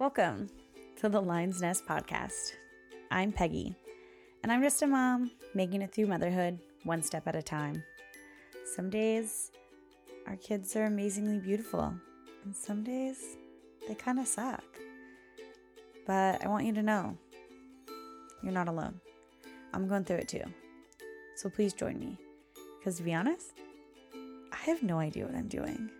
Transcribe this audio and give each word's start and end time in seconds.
Welcome 0.00 0.48
to 0.96 1.10
the 1.10 1.20
Lion's 1.20 1.60
Nest 1.60 1.84
podcast. 1.86 2.54
I'm 3.10 3.32
Peggy, 3.32 3.76
and 4.42 4.50
I'm 4.50 4.62
just 4.62 4.80
a 4.80 4.86
mom 4.86 5.30
making 5.52 5.82
it 5.82 5.92
through 5.92 6.06
motherhood 6.06 6.58
one 6.84 7.02
step 7.02 7.28
at 7.28 7.36
a 7.36 7.42
time. 7.42 7.84
Some 8.64 8.88
days 8.88 9.52
our 10.26 10.36
kids 10.36 10.74
are 10.74 10.86
amazingly 10.86 11.38
beautiful, 11.38 11.92
and 12.46 12.56
some 12.56 12.82
days 12.82 13.36
they 13.86 13.94
kind 13.94 14.18
of 14.18 14.26
suck. 14.26 14.64
But 16.06 16.42
I 16.42 16.48
want 16.48 16.64
you 16.64 16.72
to 16.72 16.82
know 16.82 17.18
you're 18.42 18.52
not 18.52 18.68
alone. 18.68 19.02
I'm 19.74 19.86
going 19.86 20.04
through 20.04 20.16
it 20.16 20.28
too. 20.28 20.44
So 21.36 21.50
please 21.50 21.74
join 21.74 22.00
me. 22.00 22.16
Because 22.78 22.96
to 22.96 23.02
be 23.02 23.12
honest, 23.12 23.52
I 24.50 24.56
have 24.64 24.82
no 24.82 24.98
idea 24.98 25.26
what 25.26 25.34
I'm 25.34 25.48
doing. 25.48 25.90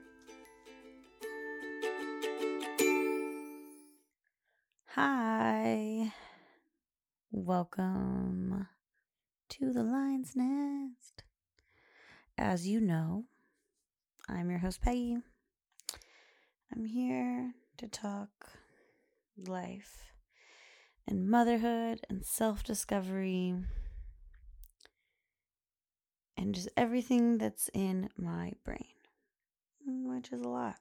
Welcome 7.61 8.69
to 9.51 9.71
the 9.71 9.83
Lion's 9.83 10.35
Nest. 10.35 11.25
As 12.39 12.67
you 12.67 12.81
know, 12.81 13.25
I'm 14.31 14.49
your 14.49 14.61
host, 14.61 14.81
Peggy. 14.81 15.19
I'm 16.73 16.87
here 16.87 17.53
to 17.77 17.87
talk 17.87 18.31
life 19.37 20.15
and 21.07 21.29
motherhood 21.29 22.01
and 22.09 22.25
self 22.25 22.65
discovery 22.65 23.55
and 26.39 26.55
just 26.55 26.71
everything 26.79 27.37
that's 27.37 27.69
in 27.75 28.09
my 28.17 28.53
brain, 28.65 28.95
which 29.87 30.33
is 30.33 30.41
a 30.41 30.49
lot. 30.49 30.77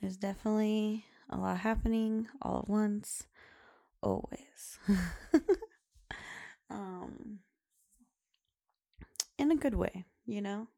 There's 0.00 0.16
definitely 0.16 1.04
a 1.30 1.36
lot 1.36 1.58
happening 1.58 2.26
all 2.42 2.58
at 2.58 2.68
once, 2.68 3.22
always. 4.02 4.78
um, 6.70 7.38
in 9.38 9.50
a 9.50 9.56
good 9.56 9.74
way, 9.74 10.04
you 10.26 10.40
know? 10.40 10.68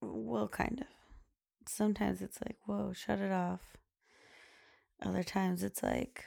Well, 0.00 0.48
kind 0.48 0.80
of. 0.80 0.86
Sometimes 1.68 2.22
it's 2.22 2.38
like, 2.44 2.56
whoa, 2.66 2.92
shut 2.92 3.20
it 3.20 3.32
off. 3.32 3.76
Other 5.04 5.22
times 5.22 5.62
it's 5.62 5.82
like, 5.82 6.26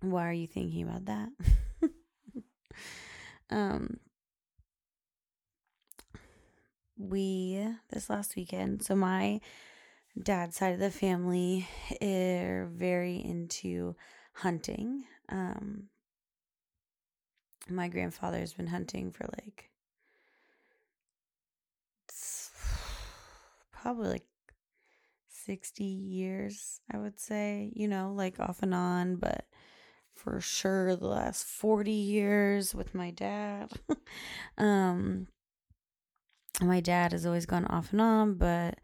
why 0.00 0.28
are 0.28 0.32
you 0.32 0.46
thinking 0.46 0.82
about 0.82 1.04
that? 1.06 1.28
um, 3.50 3.98
we, 6.98 7.66
this 7.90 8.08
last 8.08 8.36
weekend, 8.36 8.82
so 8.82 8.94
my 8.96 9.40
dad's 10.20 10.56
side 10.56 10.72
of 10.72 10.78
the 10.78 10.90
family 10.90 11.68
are 12.02 12.68
very 12.72 13.16
into 13.16 13.94
hunting. 14.32 15.04
Um, 15.28 15.84
my 17.68 17.88
grandfather's 17.88 18.52
been 18.52 18.68
hunting 18.68 19.10
for 19.10 19.26
like 19.36 19.70
probably 23.72 24.08
like 24.08 24.26
60 25.28 25.84
years, 25.84 26.80
I 26.92 26.98
would 26.98 27.20
say, 27.20 27.72
you 27.74 27.88
know, 27.88 28.12
like 28.14 28.40
off 28.40 28.62
and 28.62 28.74
on, 28.74 29.16
but 29.16 29.46
for 30.14 30.40
sure 30.40 30.96
the 30.96 31.06
last 31.06 31.44
40 31.46 31.92
years 31.92 32.74
with 32.74 32.94
my 32.94 33.10
dad. 33.10 33.70
um 34.58 35.28
my 36.60 36.80
dad 36.80 37.12
has 37.12 37.26
always 37.26 37.44
gone 37.44 37.66
off 37.66 37.92
and 37.92 38.00
on, 38.00 38.34
but 38.34 38.78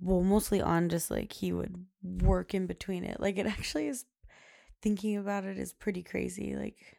well, 0.00 0.22
mostly 0.22 0.60
on 0.60 0.88
just 0.88 1.10
like 1.10 1.32
he 1.32 1.52
would 1.52 1.86
work 2.02 2.54
in 2.54 2.66
between 2.66 3.04
it. 3.04 3.20
Like 3.20 3.38
it 3.38 3.46
actually 3.46 3.88
is 3.88 4.04
thinking 4.82 5.16
about 5.16 5.44
it 5.44 5.58
is 5.58 5.72
pretty 5.72 6.02
crazy. 6.02 6.54
Like 6.56 6.98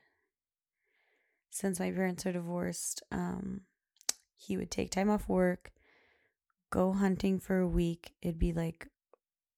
since 1.50 1.80
my 1.80 1.92
parents 1.92 2.25
are 2.25 2.34
divorced, 2.34 3.03
um 3.12 3.62
he 4.36 4.58
would 4.58 4.72
take 4.72 4.92
time 4.92 5.09
off 5.09 5.28
work, 5.28 5.72
go 6.70 6.94
hunting 6.94 7.40
for 7.40 7.59
a 7.59 7.68
week. 7.68 8.14
It'd 8.22 8.40
be 8.40 8.53
like 8.53 8.88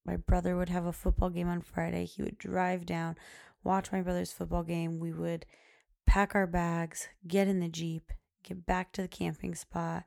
my 0.05 0.15
brother 0.15 0.55
would 0.55 0.69
have 0.69 0.85
a 0.85 0.93
football 0.93 1.29
game 1.29 1.49
on 1.49 1.61
Friday. 1.61 2.05
He 2.05 2.21
would 2.21 2.37
drive 2.37 2.85
down, 2.85 3.17
watch 3.63 3.91
my 3.91 4.01
brother's 4.01 4.31
football 4.31 4.63
game. 4.63 4.99
We 4.99 5.11
would 5.11 5.45
pack 6.05 6.33
our 6.33 6.47
bags, 6.47 7.09
get 7.27 7.49
in 7.49 7.59
the 7.59 7.67
Jeep, 7.67 8.13
get 8.43 8.65
back 8.65 8.93
to 8.93 9.01
the 9.01 9.07
camping 9.09 9.53
spot, 9.53 10.05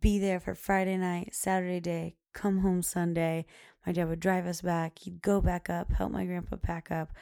be 0.00 0.18
there 0.18 0.40
for 0.40 0.54
Friday 0.54 0.96
night, 0.96 1.34
Saturday 1.34 1.80
day, 1.80 2.16
come 2.32 2.58
home 2.58 2.82
Sunday. 2.82 3.46
My 3.86 3.92
dad 3.92 4.08
would 4.08 4.20
drive 4.20 4.46
us 4.46 4.62
back. 4.62 4.98
He'd 5.00 5.22
go 5.22 5.40
back 5.40 5.68
up, 5.68 5.92
help 5.92 6.12
my 6.12 6.24
grandpa 6.24 6.56
pack 6.56 6.90
up, 6.90 7.12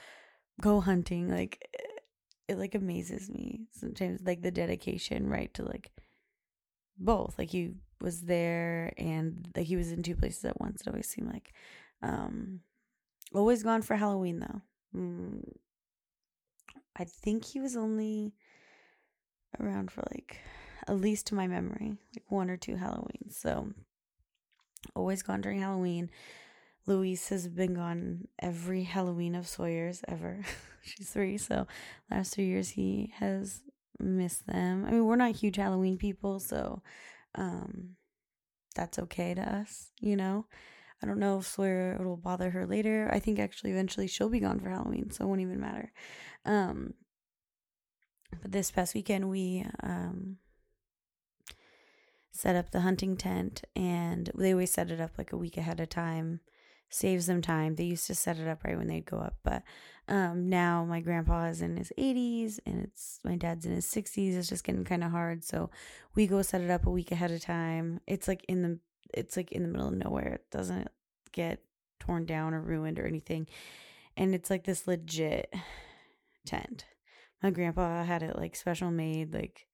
go 0.60 0.80
hunting. 0.80 1.28
Like 1.28 1.66
it, 1.72 2.02
it 2.48 2.58
like 2.58 2.74
amazes 2.74 3.30
me 3.30 3.66
sometimes 3.72 4.20
like 4.24 4.42
the 4.42 4.50
dedication, 4.50 5.28
right, 5.28 5.52
to 5.54 5.64
like 5.64 5.90
both. 6.98 7.38
Like 7.38 7.50
he 7.50 7.74
was 8.00 8.22
there 8.22 8.92
and 8.98 9.48
like 9.56 9.66
he 9.66 9.76
was 9.76 9.92
in 9.92 10.02
two 10.02 10.16
places 10.16 10.44
at 10.44 10.60
once. 10.60 10.82
It 10.82 10.88
always 10.88 11.08
seemed 11.08 11.32
like 11.32 11.52
um 12.02 12.60
always 13.34 13.62
gone 13.62 13.82
for 13.82 13.96
Halloween 13.96 14.40
though. 14.40 14.60
Mm, 14.98 15.42
I 16.96 17.04
think 17.04 17.44
he 17.44 17.60
was 17.60 17.76
only 17.76 18.34
around 19.58 19.90
for 19.90 20.02
like 20.10 20.38
at 20.86 20.96
least 20.96 21.26
to 21.28 21.34
my 21.34 21.46
memory, 21.46 21.94
like 22.14 22.24
one 22.28 22.50
or 22.50 22.56
two 22.56 22.76
Halloweens. 22.76 23.34
So 23.34 23.68
always 24.94 25.22
gone 25.22 25.40
during 25.40 25.60
Halloween. 25.60 26.10
Luis 26.86 27.28
has 27.28 27.46
been 27.46 27.74
gone 27.74 28.26
every 28.40 28.84
Halloween 28.84 29.34
of 29.34 29.46
Sawyer's 29.46 30.02
ever. 30.08 30.42
She's 30.82 31.10
three, 31.10 31.38
so 31.38 31.66
last 32.10 32.34
three 32.34 32.46
years 32.46 32.70
he 32.70 33.12
has 33.18 33.62
missed 33.98 34.46
them. 34.46 34.84
I 34.86 34.90
mean, 34.92 35.04
we're 35.04 35.16
not 35.16 35.36
huge 35.36 35.56
Halloween 35.56 35.98
people, 35.98 36.40
so 36.40 36.82
um 37.34 37.96
that's 38.74 38.98
okay 38.98 39.34
to 39.34 39.42
us, 39.42 39.90
you 40.00 40.16
know. 40.16 40.46
I 41.02 41.06
don't 41.06 41.18
know 41.18 41.38
if 41.38 41.46
Sawyer 41.46 41.96
it'll 41.98 42.16
bother 42.16 42.50
her 42.50 42.66
later. 42.66 43.08
I 43.12 43.18
think 43.18 43.38
actually 43.38 43.70
eventually 43.70 44.06
she'll 44.06 44.28
be 44.28 44.40
gone 44.40 44.60
for 44.60 44.70
Halloween, 44.70 45.10
so 45.10 45.24
it 45.24 45.28
won't 45.28 45.40
even 45.40 45.60
matter. 45.60 45.92
Um 46.44 46.94
but 48.42 48.52
this 48.52 48.70
past 48.70 48.94
weekend 48.94 49.28
we 49.28 49.66
um 49.82 50.38
set 52.32 52.56
up 52.56 52.70
the 52.70 52.80
hunting 52.80 53.16
tent 53.16 53.62
and 53.74 54.30
they 54.34 54.52
always 54.52 54.72
set 54.72 54.90
it 54.90 55.00
up 55.00 55.12
like 55.18 55.32
a 55.32 55.36
week 55.38 55.56
ahead 55.56 55.80
of 55.80 55.88
time. 55.88 56.40
Saves 56.88 57.26
them 57.26 57.40
time. 57.40 57.76
They 57.76 57.84
used 57.84 58.08
to 58.08 58.14
set 58.14 58.38
it 58.38 58.48
up 58.48 58.64
right 58.64 58.76
when 58.76 58.88
they'd 58.88 59.06
go 59.06 59.18
up 59.18 59.36
but 59.44 59.62
um, 60.08 60.48
now 60.48 60.84
my 60.84 61.00
grandpa 61.00 61.44
is 61.44 61.62
in 61.62 61.76
his 61.76 61.92
80s 61.96 62.58
and 62.66 62.82
it's 62.82 63.20
my 63.24 63.36
dad's 63.36 63.64
in 63.64 63.72
his 63.72 63.86
60s 63.86 64.36
it's 64.36 64.48
just 64.48 64.64
getting 64.64 64.84
kind 64.84 65.04
of 65.04 65.12
hard 65.12 65.44
so 65.44 65.70
we 66.16 66.26
go 66.26 66.42
set 66.42 66.62
it 66.62 66.70
up 66.70 66.86
a 66.86 66.90
week 66.90 67.12
ahead 67.12 67.30
of 67.30 67.40
time. 67.40 68.00
It's 68.06 68.26
like 68.28 68.44
in 68.48 68.62
the 68.62 68.78
it's 69.12 69.36
like 69.36 69.52
in 69.52 69.62
the 69.62 69.68
middle 69.68 69.88
of 69.88 69.94
nowhere. 69.94 70.34
It 70.34 70.50
doesn't 70.50 70.88
get 71.32 71.62
torn 71.98 72.26
down 72.26 72.54
or 72.54 72.60
ruined 72.60 72.98
or 72.98 73.06
anything. 73.06 73.46
And 74.16 74.34
it's 74.34 74.50
like 74.50 74.64
this 74.64 74.86
legit 74.86 75.52
tent. 76.46 76.86
My 77.42 77.50
grandpa 77.50 78.04
had 78.04 78.22
it 78.22 78.36
like 78.36 78.56
special 78.56 78.90
made 78.90 79.32
like 79.32 79.66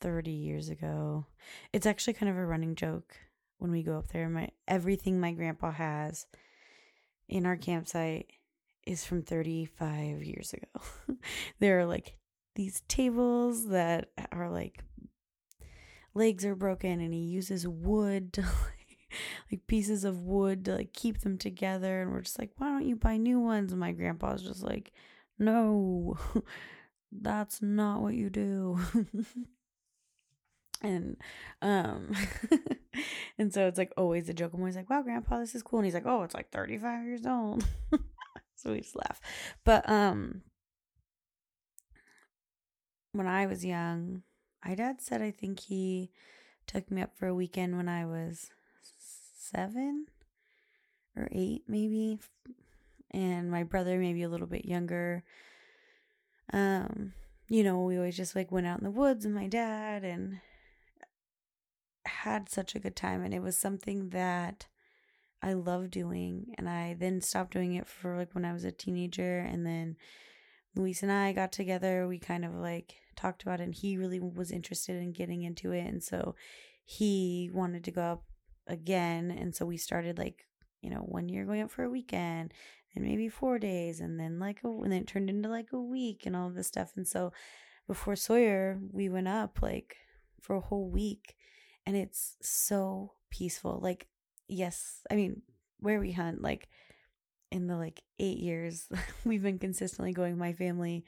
30 0.00 0.30
years 0.30 0.68
ago. 0.68 1.26
It's 1.72 1.86
actually 1.86 2.14
kind 2.14 2.30
of 2.30 2.36
a 2.36 2.46
running 2.46 2.74
joke 2.74 3.16
when 3.58 3.70
we 3.70 3.82
go 3.82 3.98
up 3.98 4.08
there. 4.08 4.28
My 4.28 4.50
everything 4.66 5.20
my 5.20 5.32
grandpa 5.32 5.72
has 5.72 6.26
in 7.28 7.46
our 7.46 7.56
campsite 7.56 8.30
is 8.86 9.04
from 9.04 9.22
35 9.22 10.22
years 10.22 10.54
ago. 10.54 11.16
there 11.58 11.78
are 11.80 11.86
like 11.86 12.16
these 12.54 12.82
tables 12.88 13.68
that 13.68 14.10
are 14.32 14.50
like 14.50 14.82
legs 16.14 16.44
are 16.44 16.56
broken 16.56 17.00
and 17.00 17.14
he 17.14 17.20
uses 17.20 17.68
wood 17.68 18.32
to 18.32 18.42
like, 19.50 19.66
pieces 19.66 20.04
of 20.04 20.22
wood 20.22 20.64
to 20.64 20.76
like 20.76 20.92
keep 20.92 21.20
them 21.20 21.38
together 21.38 22.02
and 22.02 22.10
we're 22.10 22.20
just 22.20 22.38
like 22.38 22.50
why 22.56 22.68
don't 22.68 22.86
you 22.86 22.96
buy 22.96 23.16
new 23.16 23.38
ones 23.38 23.70
and 23.70 23.80
my 23.80 23.92
grandpa's 23.92 24.42
just 24.42 24.62
like 24.62 24.92
no 25.38 26.18
that's 27.12 27.62
not 27.62 28.02
what 28.02 28.14
you 28.14 28.28
do 28.28 28.78
and 30.82 31.16
um 31.62 32.12
and 33.38 33.52
so 33.52 33.66
it's 33.66 33.78
like 33.78 33.92
always 33.96 34.28
a 34.28 34.34
joke. 34.34 34.52
I'm 34.54 34.60
always 34.60 34.76
like 34.76 34.90
wow 34.90 35.02
grandpa 35.02 35.38
this 35.38 35.54
is 35.54 35.62
cool. 35.62 35.80
And 35.80 35.86
he's 35.86 35.94
like 35.94 36.06
oh 36.06 36.22
it's 36.22 36.34
like 36.34 36.50
35 36.50 37.04
years 37.04 37.26
old. 37.26 37.64
So 38.54 38.72
we 38.72 38.80
just 38.80 38.96
laugh. 38.96 39.20
But 39.64 39.88
um 39.88 40.42
when 43.12 43.26
i 43.26 43.46
was 43.46 43.64
young 43.64 44.22
my 44.64 44.74
dad 44.74 45.00
said 45.00 45.22
i 45.22 45.30
think 45.30 45.60
he 45.60 46.10
took 46.66 46.90
me 46.90 47.02
up 47.02 47.16
for 47.16 47.26
a 47.26 47.34
weekend 47.34 47.76
when 47.76 47.88
i 47.88 48.04
was 48.04 48.50
seven 49.36 50.06
or 51.16 51.28
eight 51.32 51.62
maybe 51.66 52.18
and 53.10 53.50
my 53.50 53.62
brother 53.62 53.98
maybe 53.98 54.22
a 54.22 54.28
little 54.28 54.46
bit 54.46 54.64
younger 54.64 55.24
um 56.52 57.12
you 57.48 57.64
know 57.64 57.82
we 57.82 57.96
always 57.96 58.16
just 58.16 58.36
like 58.36 58.52
went 58.52 58.66
out 58.66 58.78
in 58.78 58.84
the 58.84 58.90
woods 58.90 59.24
with 59.24 59.34
my 59.34 59.46
dad 59.46 60.04
and 60.04 60.38
had 62.22 62.48
such 62.48 62.74
a 62.74 62.80
good 62.80 62.96
time 62.96 63.22
and 63.22 63.32
it 63.32 63.42
was 63.42 63.56
something 63.56 64.10
that 64.10 64.66
I 65.40 65.52
love 65.52 65.90
doing 65.90 66.46
and 66.58 66.68
I 66.68 66.96
then 66.98 67.20
stopped 67.20 67.52
doing 67.52 67.74
it 67.74 67.86
for 67.86 68.16
like 68.16 68.34
when 68.34 68.44
I 68.44 68.52
was 68.52 68.64
a 68.64 68.72
teenager 68.72 69.38
and 69.38 69.64
then 69.64 69.96
Luis 70.74 71.02
and 71.02 71.12
I 71.12 71.32
got 71.32 71.52
together 71.52 72.08
we 72.08 72.18
kind 72.18 72.44
of 72.44 72.54
like 72.54 72.96
talked 73.14 73.42
about 73.42 73.60
it 73.60 73.64
and 73.64 73.74
he 73.74 73.96
really 73.96 74.18
was 74.18 74.50
interested 74.50 74.96
in 74.96 75.12
getting 75.12 75.44
into 75.44 75.70
it 75.70 75.86
and 75.86 76.02
so 76.02 76.34
he 76.84 77.50
wanted 77.52 77.84
to 77.84 77.92
go 77.92 78.02
up 78.02 78.24
again 78.66 79.30
and 79.30 79.54
so 79.54 79.64
we 79.64 79.76
started 79.76 80.18
like 80.18 80.46
you 80.80 80.90
know 80.90 81.00
one 81.00 81.28
year 81.28 81.44
going 81.44 81.62
up 81.62 81.70
for 81.70 81.84
a 81.84 81.90
weekend 81.90 82.52
and 82.96 83.04
maybe 83.04 83.28
4 83.28 83.60
days 83.60 84.00
and 84.00 84.18
then 84.18 84.40
like 84.40 84.58
a, 84.64 84.68
and 84.68 84.90
then 84.90 85.02
it 85.02 85.06
turned 85.06 85.30
into 85.30 85.48
like 85.48 85.68
a 85.72 85.80
week 85.80 86.26
and 86.26 86.34
all 86.34 86.50
this 86.50 86.66
stuff 86.66 86.92
and 86.96 87.06
so 87.06 87.32
before 87.86 88.16
Sawyer 88.16 88.80
we 88.92 89.08
went 89.08 89.28
up 89.28 89.62
like 89.62 89.96
for 90.40 90.56
a 90.56 90.60
whole 90.60 90.88
week 90.88 91.36
and 91.88 91.96
it's 91.96 92.36
so 92.42 93.12
peaceful 93.30 93.80
like 93.82 94.06
yes, 94.48 95.00
I 95.10 95.14
mean, 95.14 95.42
where 95.78 96.00
we 96.00 96.12
hunt, 96.12 96.42
like 96.42 96.68
in 97.50 97.66
the 97.66 97.76
like 97.76 98.02
eight 98.18 98.38
years 98.38 98.88
we've 99.24 99.42
been 99.42 99.58
consistently 99.58 100.12
going, 100.12 100.36
my 100.36 100.52
family, 100.52 101.04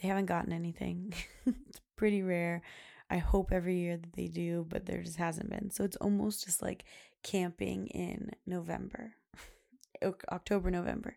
they 0.00 0.08
haven't 0.08 0.26
gotten 0.26 0.52
anything. 0.52 1.14
it's 1.46 1.80
pretty 1.96 2.22
rare. 2.22 2.62
I 3.08 3.18
hope 3.18 3.52
every 3.52 3.76
year 3.78 3.96
that 3.96 4.14
they 4.14 4.28
do, 4.28 4.66
but 4.68 4.86
there 4.86 5.02
just 5.02 5.18
hasn't 5.18 5.50
been. 5.50 5.70
So 5.70 5.84
it's 5.84 5.96
almost 5.96 6.44
just 6.44 6.60
like 6.62 6.84
camping 7.22 7.86
in 7.88 8.30
November, 8.46 9.14
October, 10.30 10.70
November. 10.70 11.16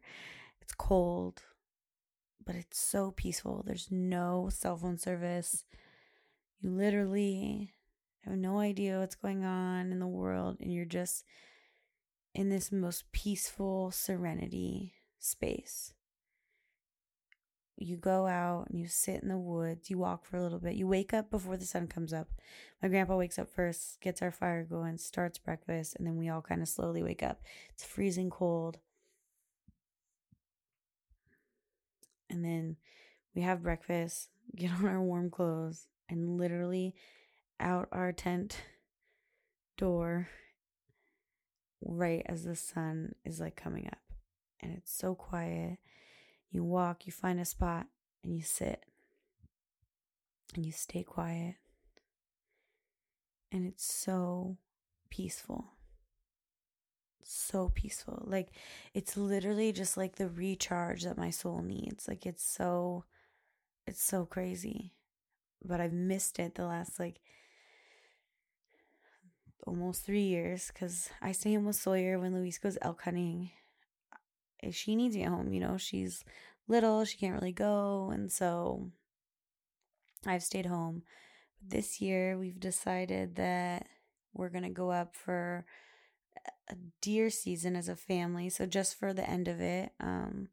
It's 0.62 0.74
cold, 0.74 1.42
but 2.46 2.56
it's 2.56 2.80
so 2.80 3.12
peaceful. 3.12 3.64
There's 3.66 3.88
no 3.90 4.50
cell 4.52 4.78
phone 4.78 4.98
service. 4.98 5.66
You 6.62 6.72
literally 6.72 7.74
have 8.26 8.36
no 8.36 8.60
idea 8.60 9.00
what's 9.00 9.16
going 9.16 9.46
on 9.46 9.92
in 9.92 10.00
the 10.00 10.08
world, 10.08 10.58
and 10.60 10.74
you're 10.74 10.86
just 10.86 11.24
in 12.36 12.50
this 12.50 12.72
most 12.72 13.12
peaceful 13.12 13.92
serenity 13.92 14.94
space. 15.20 15.94
You 17.78 17.96
go 17.96 18.28
out 18.28 18.68
and 18.70 18.78
you 18.78 18.88
sit 18.88 19.22
in 19.24 19.30
the 19.30 19.38
woods, 19.38 19.90
you 19.90 19.98
walk 19.98 20.26
for 20.26 20.36
a 20.36 20.44
little 20.44 20.60
bit, 20.60 20.76
you 20.76 20.86
wake 20.86 21.14
up 21.14 21.32
before 21.32 21.56
the 21.56 21.66
sun 21.66 21.88
comes 21.88 22.12
up. 22.12 22.28
My 22.82 22.90
grandpa 22.90 23.16
wakes 23.16 23.40
up 23.40 23.48
first, 23.48 24.02
gets 24.02 24.22
our 24.22 24.32
fire 24.32 24.66
going, 24.66 24.98
starts 24.98 25.38
breakfast, 25.38 25.96
and 25.96 26.06
then 26.06 26.18
we 26.18 26.28
all 26.28 26.42
kind 26.42 26.62
of 26.62 26.68
slowly 26.68 27.02
wake 27.02 27.24
up. 27.24 27.42
It's 27.70 27.86
freezing 27.86 28.30
cold. 28.30 28.80
And 32.30 32.44
then 32.44 32.76
we 33.34 33.44
have 33.44 33.64
breakfast, 33.64 34.28
get 34.56 34.72
on 34.72 34.86
our 34.86 35.02
warm 35.02 35.30
clothes, 35.30 35.88
and 36.10 36.38
literally 36.38 36.96
out 37.60 37.88
our 37.92 38.12
tent 38.12 38.62
door 39.78 40.28
right 41.82 42.24
as 42.26 42.44
the 42.44 42.56
sun 42.56 43.14
is 43.24 43.40
like 43.40 43.56
coming 43.56 43.88
up. 43.88 44.00
And 44.60 44.76
it's 44.76 44.92
so 44.92 45.16
quiet. 45.16 45.78
You 46.52 46.64
walk, 46.64 47.06
you 47.06 47.12
find 47.12 47.40
a 47.40 47.46
spot, 47.46 47.88
and 48.24 48.36
you 48.36 48.42
sit. 48.42 48.84
And 50.56 50.66
you 50.66 50.72
stay 50.72 51.04
quiet. 51.04 51.56
And 53.52 53.66
it's 53.66 53.86
so 53.86 54.58
peaceful. 55.10 55.74
So 57.24 57.70
peaceful. 57.70 58.24
Like, 58.26 58.50
it's 58.94 59.16
literally 59.16 59.72
just 59.72 59.96
like 59.96 60.16
the 60.16 60.28
recharge 60.28 61.04
that 61.04 61.18
my 61.18 61.30
soul 61.30 61.62
needs. 61.62 62.08
Like, 62.08 62.26
it's 62.26 62.44
so, 62.44 63.06
it's 63.88 64.04
so 64.04 64.26
crazy. 64.26 64.94
But 65.64 65.82
I've 65.82 65.94
missed 65.94 66.40
it 66.40 66.56
the 66.56 66.66
last 66.66 67.00
like 67.00 67.20
almost 69.68 70.06
three 70.06 70.24
years 70.24 70.72
because 70.74 71.10
I 71.22 71.32
stay 71.32 71.54
home 71.54 71.66
with 71.66 71.76
Sawyer 71.76 72.20
when 72.20 72.34
Luis 72.34 72.58
goes 72.58 72.78
elk 72.82 73.04
hunting. 73.04 73.52
If 74.62 74.76
she 74.76 74.96
needs 74.96 75.16
me 75.16 75.24
at 75.24 75.30
home, 75.30 75.54
you 75.54 75.60
know, 75.60 75.78
she's 75.78 76.24
little, 76.68 77.06
she 77.06 77.18
can't 77.18 77.40
really 77.40 77.52
go. 77.52 78.12
And 78.14 78.32
so 78.32 78.92
I've 80.26 80.44
stayed 80.44 80.66
home. 80.66 81.04
This 81.62 82.02
year, 82.02 82.38
we've 82.38 82.60
decided 82.60 83.36
that 83.36 83.88
we're 84.34 84.50
going 84.50 84.64
to 84.64 84.70
go 84.70 84.92
up 84.92 85.16
for 85.16 85.66
a 86.70 86.76
deer 87.02 87.30
season 87.30 87.76
as 87.76 87.90
a 87.90 87.96
family. 87.96 88.50
So 88.50 88.66
just 88.66 88.98
for 88.98 89.14
the 89.14 89.30
end 89.30 89.48
of 89.48 89.60
it, 89.60 89.92
um, 90.00 90.50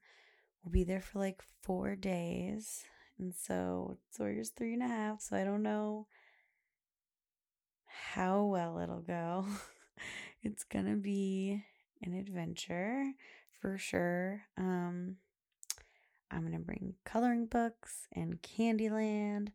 we'll 0.63 0.73
be 0.73 0.85
there 0.85 1.01
for 1.01 1.19
like 1.19 1.43
four 1.63 1.95
days. 1.95 2.85
And 3.19 3.35
so 3.35 3.99
Sawyer's 4.11 4.51
three 4.51 4.75
and 4.75 4.83
a 4.83 4.89
half. 4.89 5.21
So 5.23 5.37
I 5.37 5.45
don't 5.45 5.63
know 5.63 6.07
how 7.87 8.45
well 8.45 8.79
it'll 8.79 9.01
go. 9.01 9.47
it's 10.43 10.65
gonna 10.65 10.97
be 10.97 11.63
an 12.03 12.15
adventure 12.15 13.13
for 13.61 13.79
sure. 13.79 14.43
Um, 14.59 15.17
I'm 16.31 16.43
gonna 16.43 16.59
bring 16.59 16.95
coloring 17.05 17.47
books 17.47 18.07
and 18.13 18.41
Candyland 18.43 19.49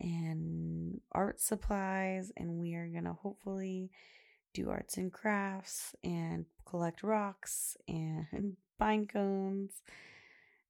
and 0.00 1.00
art 1.12 1.40
supplies, 1.40 2.32
and 2.36 2.58
we 2.58 2.74
are 2.74 2.88
gonna 2.88 3.12
hopefully 3.12 3.90
do 4.52 4.70
arts 4.70 4.96
and 4.96 5.12
crafts 5.12 5.94
and 6.02 6.46
collect 6.64 7.02
rocks 7.02 7.76
and 7.88 8.56
pine 8.78 9.06
cones 9.06 9.82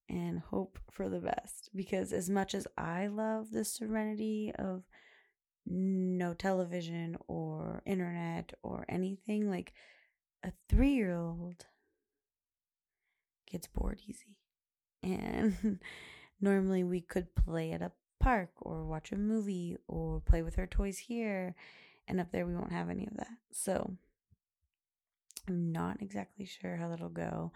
and 0.08 0.38
hope 0.38 0.78
for 0.90 1.08
the 1.08 1.20
best 1.20 1.70
because 1.74 2.12
as 2.12 2.28
much 2.28 2.54
as 2.54 2.66
I 2.76 3.06
love 3.06 3.50
the 3.50 3.64
serenity 3.64 4.52
of 4.58 4.82
no 5.66 6.34
television 6.34 7.16
or 7.26 7.82
internet 7.86 8.52
or 8.62 8.84
anything, 8.88 9.50
like 9.50 9.72
a 10.42 10.52
three 10.68 10.92
year 10.92 11.14
old 11.14 11.66
gets 13.50 13.66
bored 13.66 14.00
easy. 14.06 14.36
And 15.02 15.80
normally 16.40 16.84
we 16.84 17.00
could 17.00 17.34
play 17.34 17.72
at 17.72 17.82
a 17.82 17.92
park 18.20 18.50
or 18.60 18.84
watch 18.84 19.12
a 19.12 19.16
movie 19.16 19.76
or 19.88 20.20
play 20.20 20.42
with 20.42 20.58
our 20.58 20.66
toys 20.66 20.98
here. 20.98 21.54
And 22.06 22.20
up 22.20 22.32
there, 22.32 22.46
we 22.46 22.54
won't 22.54 22.72
have 22.72 22.90
any 22.90 23.06
of 23.06 23.16
that. 23.16 23.36
So 23.50 23.96
I'm 25.48 25.72
not 25.72 26.02
exactly 26.02 26.44
sure 26.44 26.76
how 26.76 26.88
that'll 26.88 27.08
go. 27.08 27.52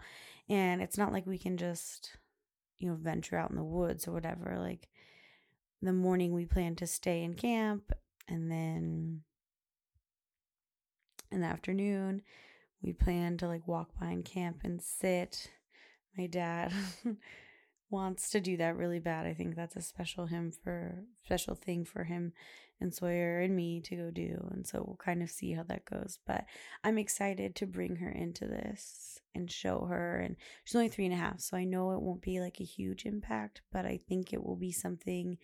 And 0.47 0.81
it's 0.81 0.97
not 0.97 1.11
like 1.11 1.27
we 1.27 1.37
can 1.37 1.57
just, 1.57 2.17
you 2.79 2.89
know, 2.89 2.95
venture 2.95 3.37
out 3.37 3.49
in 3.49 3.55
the 3.55 3.63
woods 3.63 4.07
or 4.07 4.11
whatever. 4.11 4.55
Like, 4.57 4.87
the 5.81 5.93
morning 5.93 6.33
we 6.33 6.45
plan 6.45 6.75
to 6.75 6.87
stay 6.87 7.23
in 7.23 7.33
camp 7.33 7.93
and 8.27 8.51
then 8.51 9.21
in 11.31 11.41
the 11.41 11.47
afternoon 11.47 12.21
we 12.81 12.91
plan 12.91 13.37
to 13.37 13.47
like 13.47 13.67
walk 13.67 13.93
behind 13.97 14.25
camp 14.25 14.61
and 14.63 14.81
sit 14.81 15.51
my 16.17 16.25
dad 16.25 16.73
wants 17.89 18.29
to 18.29 18.39
do 18.39 18.57
that 18.57 18.75
really 18.75 18.99
bad 18.99 19.25
i 19.25 19.33
think 19.33 19.55
that's 19.55 19.75
a 19.75 19.81
special 19.81 20.25
him 20.25 20.51
for 20.51 21.03
special 21.23 21.55
thing 21.55 21.85
for 21.85 22.03
him 22.03 22.33
and 22.81 22.93
sawyer 22.93 23.39
and 23.39 23.55
me 23.55 23.81
to 23.81 23.95
go 23.95 24.11
do 24.11 24.47
and 24.51 24.65
so 24.65 24.83
we'll 24.85 24.97
kind 24.97 25.21
of 25.21 25.29
see 25.29 25.53
how 25.53 25.63
that 25.63 25.85
goes 25.85 26.19
but 26.25 26.45
i'm 26.83 26.97
excited 26.97 27.55
to 27.55 27.65
bring 27.65 27.97
her 27.97 28.09
into 28.09 28.45
this 28.45 29.19
and 29.35 29.51
show 29.51 29.85
her 29.89 30.17
and 30.17 30.35
she's 30.63 30.75
only 30.75 30.87
three 30.87 31.05
and 31.05 31.13
a 31.13 31.17
half 31.17 31.39
so 31.39 31.57
i 31.57 31.63
know 31.63 31.91
it 31.91 32.01
won't 32.01 32.21
be 32.21 32.39
like 32.39 32.59
a 32.59 32.65
huge 32.65 33.05
impact 33.05 33.61
but 33.71 33.85
i 33.85 33.99
think 34.07 34.31
it 34.31 34.43
will 34.43 34.55
be 34.55 34.71
something 34.71 35.37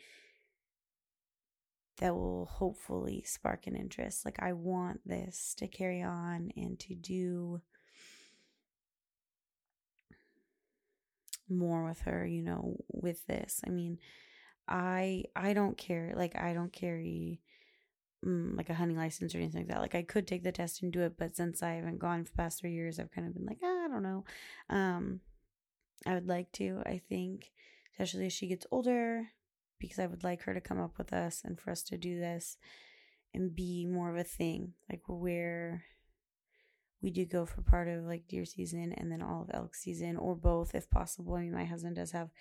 that 1.99 2.13
will 2.13 2.45
hopefully 2.45 3.23
spark 3.25 3.67
an 3.67 3.75
interest. 3.75 4.25
Like, 4.25 4.39
I 4.41 4.53
want 4.53 5.01
this 5.05 5.55
to 5.57 5.67
carry 5.67 6.01
on 6.01 6.51
and 6.55 6.79
to 6.81 6.95
do 6.95 7.61
more 11.47 11.85
with 11.85 12.01
her, 12.01 12.25
you 12.25 12.41
know, 12.41 12.77
with 12.89 13.25
this. 13.27 13.61
I 13.65 13.69
mean, 13.69 13.99
I 14.67 15.25
I 15.35 15.53
don't 15.53 15.77
care. 15.77 16.13
Like, 16.15 16.35
I 16.35 16.53
don't 16.53 16.73
carry 16.73 17.41
mm, 18.25 18.55
like 18.57 18.69
a 18.69 18.73
hunting 18.73 18.97
license 18.97 19.33
or 19.33 19.39
anything 19.39 19.61
like 19.61 19.69
that. 19.69 19.81
Like, 19.81 19.95
I 19.95 20.01
could 20.03 20.27
take 20.27 20.43
the 20.43 20.51
test 20.51 20.81
and 20.81 20.91
do 20.91 21.01
it, 21.01 21.17
but 21.17 21.35
since 21.35 21.63
I 21.63 21.73
haven't 21.73 21.99
gone 21.99 22.23
for 22.23 22.31
the 22.31 22.37
past 22.37 22.59
three 22.59 22.73
years, 22.73 22.99
I've 22.99 23.11
kind 23.11 23.27
of 23.27 23.33
been 23.33 23.45
like, 23.45 23.59
ah, 23.63 23.85
I 23.85 23.87
don't 23.87 24.03
know. 24.03 24.23
Um, 24.69 25.21
I 26.05 26.13
would 26.13 26.27
like 26.27 26.51
to. 26.53 26.81
I 26.85 27.01
think, 27.09 27.51
especially 27.93 28.27
as 28.27 28.33
she 28.33 28.47
gets 28.47 28.67
older, 28.71 29.27
because 29.79 29.99
I 29.99 30.07
would 30.07 30.23
like 30.23 30.43
her 30.43 30.53
to 30.53 30.61
come 30.61 30.79
up 30.79 30.97
with 30.97 31.13
us 31.13 31.41
and 31.43 31.59
for 31.59 31.71
us 31.71 31.83
to 31.83 31.97
do 31.97 32.19
this 32.19 32.57
and 33.33 33.55
be 33.55 33.85
more 33.85 34.09
of 34.09 34.17
a 34.17 34.23
thing, 34.23 34.73
like 34.89 35.01
where 35.07 35.83
we 37.05 37.11
do 37.11 37.23
go 37.23 37.45
for 37.45 37.61
part 37.61 37.87
of 37.87 38.03
like 38.03 38.27
deer 38.27 38.45
season 38.45 38.91
and 38.97 39.11
then 39.11 39.21
all 39.21 39.43
of 39.43 39.51
elk 39.53 39.75
season 39.75 40.17
or 40.17 40.35
both 40.35 40.73
if 40.73 40.89
possible. 40.89 41.35
I 41.35 41.41
mean, 41.41 41.53
my 41.53 41.63
husband 41.63 41.97
does 41.97 42.11
have 42.13 42.31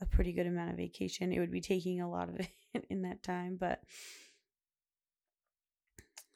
a 0.00 0.06
pretty 0.06 0.32
good 0.32 0.46
amount 0.46 0.70
of 0.70 0.76
vacation. 0.76 1.32
It 1.32 1.40
would 1.40 1.50
be 1.50 1.60
taking 1.60 2.00
a 2.00 2.08
lot 2.08 2.28
of 2.28 2.36
it 2.38 2.86
in 2.88 3.02
that 3.02 3.24
time, 3.24 3.56
but 3.58 3.80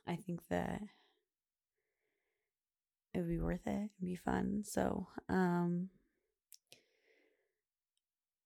I 0.05 0.17
think 0.17 0.41
that 0.49 0.83
it 3.15 3.19
would 3.19 3.29
be 3.29 3.39
worth 3.39 3.65
it 3.67 3.71
It'd 3.71 3.91
be 4.01 4.17
fun. 4.17 4.65
So, 4.65 5.07
um, 5.29 5.91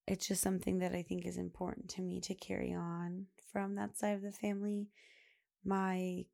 it's 0.07 0.29
just 0.29 0.43
something 0.43 0.81
that 0.81 0.95
I 0.95 1.03
think 1.03 1.25
is 1.25 1.39
important 1.39 1.89
to 1.91 2.03
me 2.03 2.21
to 2.21 2.35
carry 2.35 2.75
on 2.75 3.27
from 3.51 3.77
that 3.77 3.97
side 3.97 4.17
of 4.17 4.23
the 4.23 4.33
family 4.33 4.91
my 5.65 6.25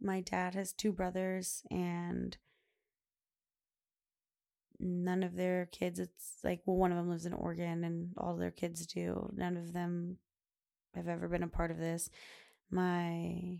my 0.00 0.20
dad 0.20 0.54
has 0.54 0.72
two 0.72 0.92
brothers 0.92 1.62
and 1.70 2.36
none 4.80 5.22
of 5.22 5.36
their 5.36 5.66
kids 5.66 5.98
it's 5.98 6.38
like 6.42 6.60
well 6.64 6.76
one 6.76 6.90
of 6.90 6.96
them 6.96 7.10
lives 7.10 7.26
in 7.26 7.32
Oregon 7.32 7.84
and 7.84 8.10
all 8.16 8.36
their 8.36 8.50
kids 8.50 8.86
do. 8.86 9.30
None 9.36 9.56
of 9.56 9.72
them 9.72 10.16
have 10.94 11.08
ever 11.08 11.28
been 11.28 11.42
a 11.42 11.48
part 11.48 11.70
of 11.70 11.78
this. 11.78 12.10
My 12.70 13.58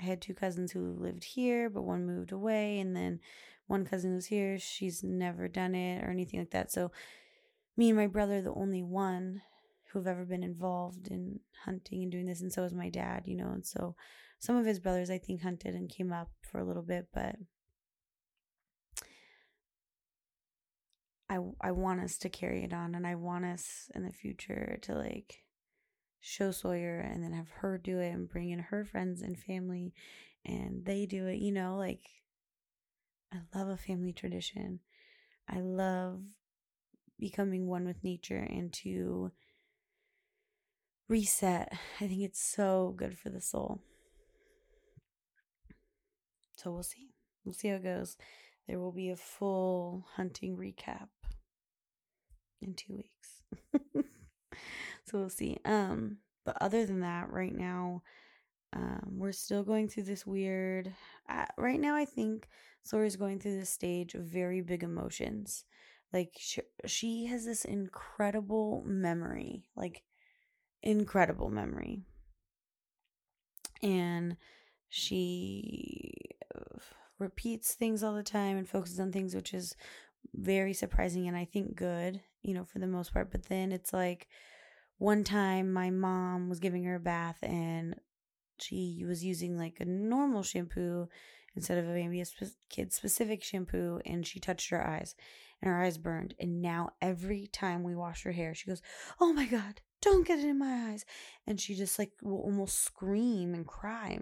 I 0.00 0.04
had 0.04 0.20
two 0.20 0.34
cousins 0.34 0.72
who 0.72 0.96
lived 0.98 1.24
here 1.24 1.68
but 1.68 1.82
one 1.82 2.06
moved 2.06 2.32
away 2.32 2.80
and 2.80 2.96
then 2.96 3.20
one 3.66 3.84
cousin 3.84 4.12
who's 4.12 4.26
here 4.26 4.58
she's 4.58 5.02
never 5.02 5.48
done 5.48 5.74
it 5.74 6.02
or 6.02 6.10
anything 6.10 6.40
like 6.40 6.50
that. 6.50 6.72
So 6.72 6.90
me 7.76 7.90
and 7.90 7.98
my 7.98 8.06
brother 8.06 8.40
the 8.40 8.54
only 8.54 8.82
one 8.82 9.42
who've 9.92 10.06
ever 10.06 10.24
been 10.24 10.42
involved 10.42 11.08
in 11.08 11.40
hunting 11.64 12.02
and 12.02 12.12
doing 12.12 12.26
this 12.26 12.40
and 12.40 12.52
so 12.52 12.64
is 12.64 12.72
my 12.72 12.88
dad 12.88 13.22
you 13.26 13.36
know 13.36 13.50
and 13.50 13.64
so 13.64 13.94
some 14.38 14.56
of 14.56 14.64
his 14.64 14.80
brothers 14.80 15.10
I 15.10 15.18
think 15.18 15.42
hunted 15.42 15.74
and 15.74 15.88
came 15.88 16.12
up 16.12 16.30
for 16.40 16.58
a 16.58 16.64
little 16.64 16.82
bit 16.82 17.08
but 17.14 17.36
I 21.32 21.38
I 21.62 21.70
want 21.70 22.00
us 22.00 22.18
to 22.18 22.28
carry 22.28 22.62
it 22.62 22.74
on 22.74 22.94
and 22.94 23.06
I 23.06 23.14
want 23.14 23.46
us 23.46 23.90
in 23.94 24.04
the 24.04 24.12
future 24.12 24.78
to 24.82 24.94
like 24.94 25.44
show 26.20 26.50
Sawyer 26.50 26.98
and 27.00 27.24
then 27.24 27.32
have 27.32 27.48
her 27.60 27.78
do 27.78 28.00
it 28.00 28.10
and 28.10 28.28
bring 28.28 28.50
in 28.50 28.58
her 28.58 28.84
friends 28.84 29.22
and 29.22 29.38
family 29.38 29.94
and 30.44 30.84
they 30.84 31.06
do 31.06 31.26
it, 31.26 31.38
you 31.38 31.50
know, 31.50 31.76
like 31.76 32.02
I 33.32 33.38
love 33.58 33.68
a 33.68 33.78
family 33.78 34.12
tradition. 34.12 34.80
I 35.48 35.60
love 35.60 36.20
becoming 37.18 37.66
one 37.66 37.86
with 37.86 38.04
nature 38.04 38.46
and 38.50 38.70
to 38.74 39.32
reset. 41.08 41.72
I 41.98 42.08
think 42.08 42.20
it's 42.20 42.42
so 42.42 42.94
good 42.94 43.16
for 43.16 43.30
the 43.30 43.40
soul. 43.40 43.80
So 46.56 46.70
we'll 46.70 46.82
see. 46.82 47.08
We'll 47.42 47.54
see 47.54 47.68
how 47.68 47.76
it 47.76 47.84
goes. 47.84 48.18
There 48.68 48.78
will 48.78 48.92
be 48.92 49.08
a 49.08 49.16
full 49.16 50.06
hunting 50.16 50.56
recap 50.56 51.08
in 52.62 52.74
two 52.74 52.94
weeks. 52.94 53.42
so 55.04 55.18
we'll 55.18 55.28
see. 55.28 55.58
Um, 55.64 56.18
but 56.44 56.56
other 56.60 56.86
than 56.86 57.00
that, 57.00 57.30
right 57.30 57.54
now, 57.54 58.02
um, 58.74 59.14
we're 59.18 59.32
still 59.32 59.62
going 59.62 59.88
through 59.88 60.04
this 60.04 60.26
weird. 60.26 60.92
Uh, 61.28 61.46
right 61.58 61.80
now, 61.80 61.94
I 61.94 62.04
think 62.04 62.48
Sawyer's 62.82 63.16
going 63.16 63.38
through 63.38 63.58
this 63.58 63.70
stage 63.70 64.14
of 64.14 64.22
very 64.24 64.60
big 64.60 64.82
emotions. 64.82 65.64
Like 66.12 66.34
she, 66.38 66.62
she 66.86 67.26
has 67.26 67.44
this 67.44 67.64
incredible 67.64 68.82
memory, 68.86 69.64
like 69.76 70.02
incredible 70.82 71.50
memory, 71.50 72.00
and 73.82 74.36
she 74.88 76.12
repeats 77.18 77.74
things 77.74 78.02
all 78.02 78.14
the 78.14 78.22
time 78.22 78.58
and 78.58 78.68
focuses 78.68 79.00
on 79.00 79.12
things, 79.12 79.34
which 79.34 79.54
is 79.54 79.74
very 80.34 80.74
surprising 80.74 81.28
and 81.28 81.36
I 81.36 81.46
think 81.46 81.76
good, 81.76 82.20
you 82.42 82.54
know, 82.54 82.64
for 82.64 82.78
the 82.78 82.86
most 82.86 83.12
part. 83.12 83.30
But 83.30 83.46
then 83.46 83.72
it's 83.72 83.92
like 83.92 84.28
one 84.98 85.24
time 85.24 85.72
my 85.72 85.90
mom 85.90 86.48
was 86.48 86.60
giving 86.60 86.84
her 86.84 86.96
a 86.96 87.00
bath 87.00 87.38
and 87.42 87.96
she 88.58 89.04
was 89.06 89.24
using 89.24 89.56
like 89.56 89.78
a 89.80 89.84
normal 89.84 90.42
shampoo 90.42 91.08
instead 91.54 91.78
of 91.78 91.86
maybe 91.86 92.20
a 92.20 92.26
kid 92.70 92.92
specific 92.92 93.42
shampoo 93.42 94.00
and 94.06 94.26
she 94.26 94.40
touched 94.40 94.70
her 94.70 94.86
eyes 94.86 95.14
and 95.60 95.70
her 95.70 95.82
eyes 95.82 95.98
burned 95.98 96.34
and 96.38 96.62
now 96.62 96.90
every 97.00 97.48
time 97.48 97.82
we 97.82 97.96
wash 97.96 98.22
her 98.22 98.32
hair 98.32 98.54
she 98.54 98.68
goes 98.68 98.80
oh 99.20 99.32
my 99.32 99.44
god 99.44 99.80
don't 100.00 100.26
get 100.26 100.38
it 100.38 100.44
in 100.44 100.58
my 100.58 100.90
eyes 100.90 101.04
and 101.46 101.60
she 101.60 101.74
just 101.74 101.98
like 101.98 102.12
will 102.22 102.38
almost 102.38 102.84
scream 102.84 103.52
and 103.52 103.66
cry 103.66 104.18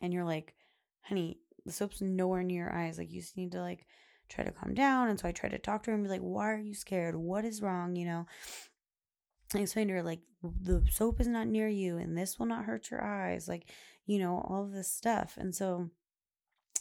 and 0.00 0.12
you're 0.14 0.24
like 0.24 0.54
honey 1.02 1.40
the 1.68 1.72
soap's 1.72 2.00
nowhere 2.00 2.42
near 2.42 2.64
your 2.64 2.74
eyes. 2.74 2.98
Like 2.98 3.12
you 3.12 3.20
just 3.20 3.36
need 3.36 3.52
to 3.52 3.60
like 3.60 3.86
try 4.28 4.44
to 4.44 4.50
calm 4.50 4.74
down. 4.74 5.08
And 5.08 5.18
so 5.18 5.28
I 5.28 5.32
tried 5.32 5.52
to 5.52 5.58
talk 5.58 5.82
to 5.82 5.90
her 5.90 5.94
and 5.94 6.04
be 6.04 6.10
like, 6.10 6.20
why 6.20 6.50
are 6.50 6.58
you 6.58 6.74
scared? 6.74 7.16
What 7.16 7.44
is 7.44 7.62
wrong? 7.62 7.96
You 7.96 8.06
know, 8.06 8.26
I 9.54 9.58
explained 9.58 9.88
to 9.88 9.94
her 9.94 10.02
like 10.02 10.20
the 10.42 10.84
soap 10.90 11.20
is 11.20 11.26
not 11.28 11.46
near 11.46 11.68
you 11.68 11.96
and 11.96 12.16
this 12.16 12.38
will 12.38 12.46
not 12.46 12.64
hurt 12.64 12.90
your 12.90 13.02
eyes. 13.02 13.48
Like, 13.48 13.70
you 14.06 14.18
know, 14.18 14.44
all 14.48 14.64
of 14.64 14.72
this 14.72 14.90
stuff. 14.90 15.36
And 15.36 15.54
so 15.54 15.90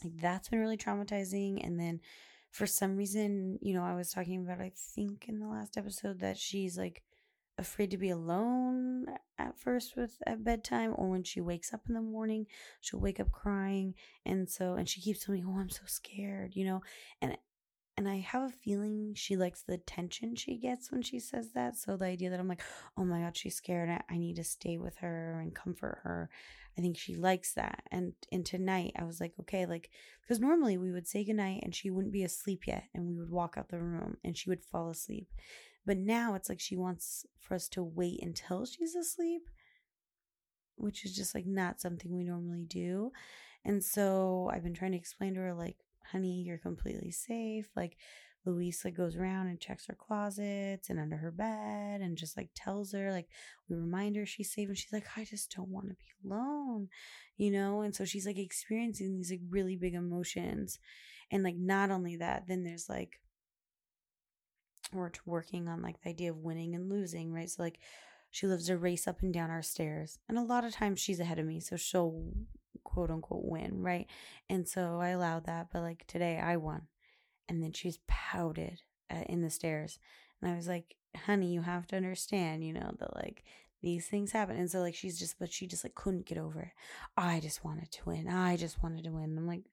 like 0.04 0.20
that's 0.22 0.50
been 0.50 0.60
really 0.60 0.78
traumatizing. 0.78 1.66
And 1.66 1.80
then 1.80 2.02
for 2.52 2.68
some 2.68 2.96
reason, 2.96 3.60
you 3.62 3.74
know, 3.74 3.84
I 3.84 3.96
was 3.96 4.12
talking 4.12 4.44
about, 4.44 4.62
I 4.62 4.72
think 4.96 5.26
in 5.28 5.40
the 5.40 5.48
last 5.48 5.78
episode 5.78 6.20
that 6.20 6.38
she's 6.38 6.78
like 6.78 7.04
afraid 7.58 7.92
to 7.92 7.98
be 7.98 8.10
alone 8.10 9.06
at 9.38 9.58
first 9.58 9.96
with 9.96 10.18
at 10.26 10.44
bedtime 10.44 10.94
or 10.96 11.10
when 11.10 11.24
she 11.24 11.42
wakes 11.42 11.74
up 11.74 11.82
in 11.88 11.96
the 11.96 12.02
morning 12.02 12.46
she'll 12.82 13.00
wake 13.00 13.20
up 13.20 13.32
crying 13.32 13.94
and 14.26 14.50
so 14.50 14.74
and 14.76 14.88
she 14.88 15.02
keeps 15.02 15.26
telling 15.26 15.42
me 15.42 15.48
oh 15.48 15.60
i'm 15.60 15.70
so 15.70 15.82
scared 15.86 16.56
you 16.56 16.66
know 16.66 16.82
and 17.22 17.38
and 17.98 18.08
i 18.08 18.18
have 18.18 18.44
a 18.44 18.50
feeling 18.50 19.12
she 19.16 19.36
likes 19.36 19.64
the 19.64 19.74
attention 19.74 20.36
she 20.36 20.56
gets 20.56 20.92
when 20.92 21.02
she 21.02 21.20
says 21.20 21.52
that 21.54 21.76
so 21.76 21.98
the 21.98 22.06
idea 22.06 22.30
that 22.30 22.40
i'm 22.40 22.48
like 22.48 22.62
oh 22.98 23.04
my 23.04 23.22
god 23.22 23.36
she's 23.36 23.56
scared 23.56 23.90
i, 23.90 24.02
I 24.10 24.18
need 24.18 24.36
to 24.36 24.44
stay 24.44 24.78
with 24.78 24.98
her 24.98 25.40
and 25.42 25.56
comfort 25.56 26.00
her 26.04 26.30
i 26.78 26.82
think 26.82 26.96
she 26.96 27.16
likes 27.16 27.54
that 27.54 27.84
and 27.92 28.14
and 28.32 28.46
tonight 28.46 28.94
i 28.98 29.04
was 29.04 29.20
like 29.20 29.34
okay 29.42 29.66
like 29.66 29.90
because 30.22 30.40
normally 30.40 30.78
we 30.78 30.92
would 30.92 31.08
say 31.08 31.24
goodnight 31.24 31.62
and 31.64 31.74
she 31.74 31.90
wouldn't 31.90 32.14
be 32.14 32.24
asleep 32.24 32.68
yet 32.68 32.84
and 32.94 33.08
we 33.08 33.18
would 33.18 33.32
walk 33.32 33.56
out 33.58 33.70
the 33.70 33.80
room 33.80 34.18
and 34.24 34.38
she 34.38 34.50
would 34.50 34.64
fall 34.64 34.90
asleep 34.92 35.28
but 35.88 35.98
now 35.98 36.36
it's 36.36 36.50
like 36.50 36.60
she 36.60 36.76
wants 36.76 37.26
for 37.40 37.56
us 37.56 37.70
to 37.70 37.82
wait 37.82 38.20
until 38.22 38.66
she's 38.66 38.94
asleep, 38.94 39.44
which 40.76 41.06
is 41.06 41.16
just 41.16 41.34
like 41.34 41.46
not 41.48 41.80
something 41.80 42.14
we 42.14 42.26
normally 42.26 42.66
do. 42.68 43.12
And 43.64 43.82
so 43.82 44.52
I've 44.54 44.64
been 44.64 44.74
trying 44.74 44.92
to 44.92 44.98
explain 44.98 45.34
to 45.36 45.40
her, 45.40 45.54
like, 45.54 45.78
honey, 46.12 46.44
you're 46.46 46.58
completely 46.58 47.12
safe. 47.12 47.70
Like, 47.74 47.96
Luis 48.46 48.84
like 48.84 48.96
goes 48.96 49.16
around 49.16 49.48
and 49.48 49.60
checks 49.60 49.88
her 49.88 49.96
closets 49.96 50.90
and 50.90 51.00
under 51.00 51.18
her 51.18 51.32
bed 51.32 52.02
and 52.02 52.18
just 52.18 52.38
like 52.38 52.50
tells 52.56 52.94
her 52.94 53.12
like 53.12 53.28
we 53.68 53.76
remind 53.76 54.16
her 54.16 54.26
she's 54.26 54.54
safe 54.54 54.70
and 54.70 54.78
she's 54.78 54.94
like 54.94 55.06
I 55.18 55.26
just 55.26 55.54
don't 55.54 55.68
want 55.68 55.90
to 55.90 55.96
be 55.96 56.06
alone, 56.26 56.88
you 57.36 57.52
know? 57.52 57.82
And 57.82 57.94
so 57.94 58.06
she's 58.06 58.26
like 58.26 58.38
experiencing 58.38 59.14
these 59.14 59.32
like 59.32 59.42
really 59.50 59.76
big 59.76 59.96
emotions. 59.96 60.80
And 61.30 61.44
like 61.44 61.58
not 61.58 61.92
only 61.92 62.16
that, 62.18 62.46
then 62.48 62.64
there's 62.64 62.88
like 62.88 63.20
we're 64.94 65.12
working 65.26 65.68
on 65.68 65.82
like 65.82 66.02
the 66.02 66.10
idea 66.10 66.32
of 66.32 66.38
winning 66.38 66.76
and 66.76 66.90
losing, 66.90 67.34
right? 67.34 67.50
So 67.50 67.64
like 67.64 67.80
she 68.32 68.48
loves 68.48 68.68
to 68.68 68.78
race 68.78 69.08
up 69.08 69.22
and 69.22 69.34
down 69.34 69.50
our 69.50 69.62
stairs. 69.62 70.20
And 70.30 70.38
a 70.38 70.44
lot 70.44 70.64
of 70.64 70.74
times 70.74 71.00
she's 71.00 71.20
ahead 71.20 71.40
of 71.40 71.46
me, 71.46 71.60
so 71.60 71.76
she'll 71.76 72.32
quote 72.84 73.12
unquote 73.12 73.46
win, 73.46 73.82
right? 73.82 74.08
And 74.50 74.68
so 74.68 75.00
I 75.00 75.10
allowed 75.10 75.46
that, 75.46 75.68
but 75.72 75.82
like 75.82 76.06
today 76.08 76.40
I 76.40 76.58
won. 76.58 76.84
And 77.50 77.64
then 77.64 77.72
she's 77.72 78.00
pouted 78.08 78.82
uh, 79.10 79.24
in 79.28 79.42
the 79.42 79.50
stairs. 79.50 80.00
And 80.42 80.52
I 80.52 80.56
was 80.56 80.68
like, 80.68 80.96
honey, 81.16 81.54
you 81.54 81.62
have 81.62 81.88
to 81.88 81.96
understand, 81.96 82.66
you 82.66 82.74
know, 82.74 82.96
that 83.00 83.16
like 83.16 83.44
these 83.82 84.08
things 84.08 84.32
happen. 84.32 84.58
And 84.58 84.70
so 84.70 84.80
like 84.80 84.96
she's 84.96 85.18
just, 85.18 85.40
but 85.40 85.52
she 85.52 85.68
just 85.68 85.84
like 85.84 85.96
couldn't 85.96 86.26
get 86.26 86.38
over 86.38 86.62
it. 86.62 86.72
I 87.16 87.40
just 87.40 87.64
wanted 87.64 87.92
to 87.92 88.06
win. 88.06 88.28
I 88.28 88.58
just 88.58 88.82
wanted 88.84 89.04
to 89.06 89.12
win. 89.12 89.38
I'm 89.38 89.48
like, 89.48 89.64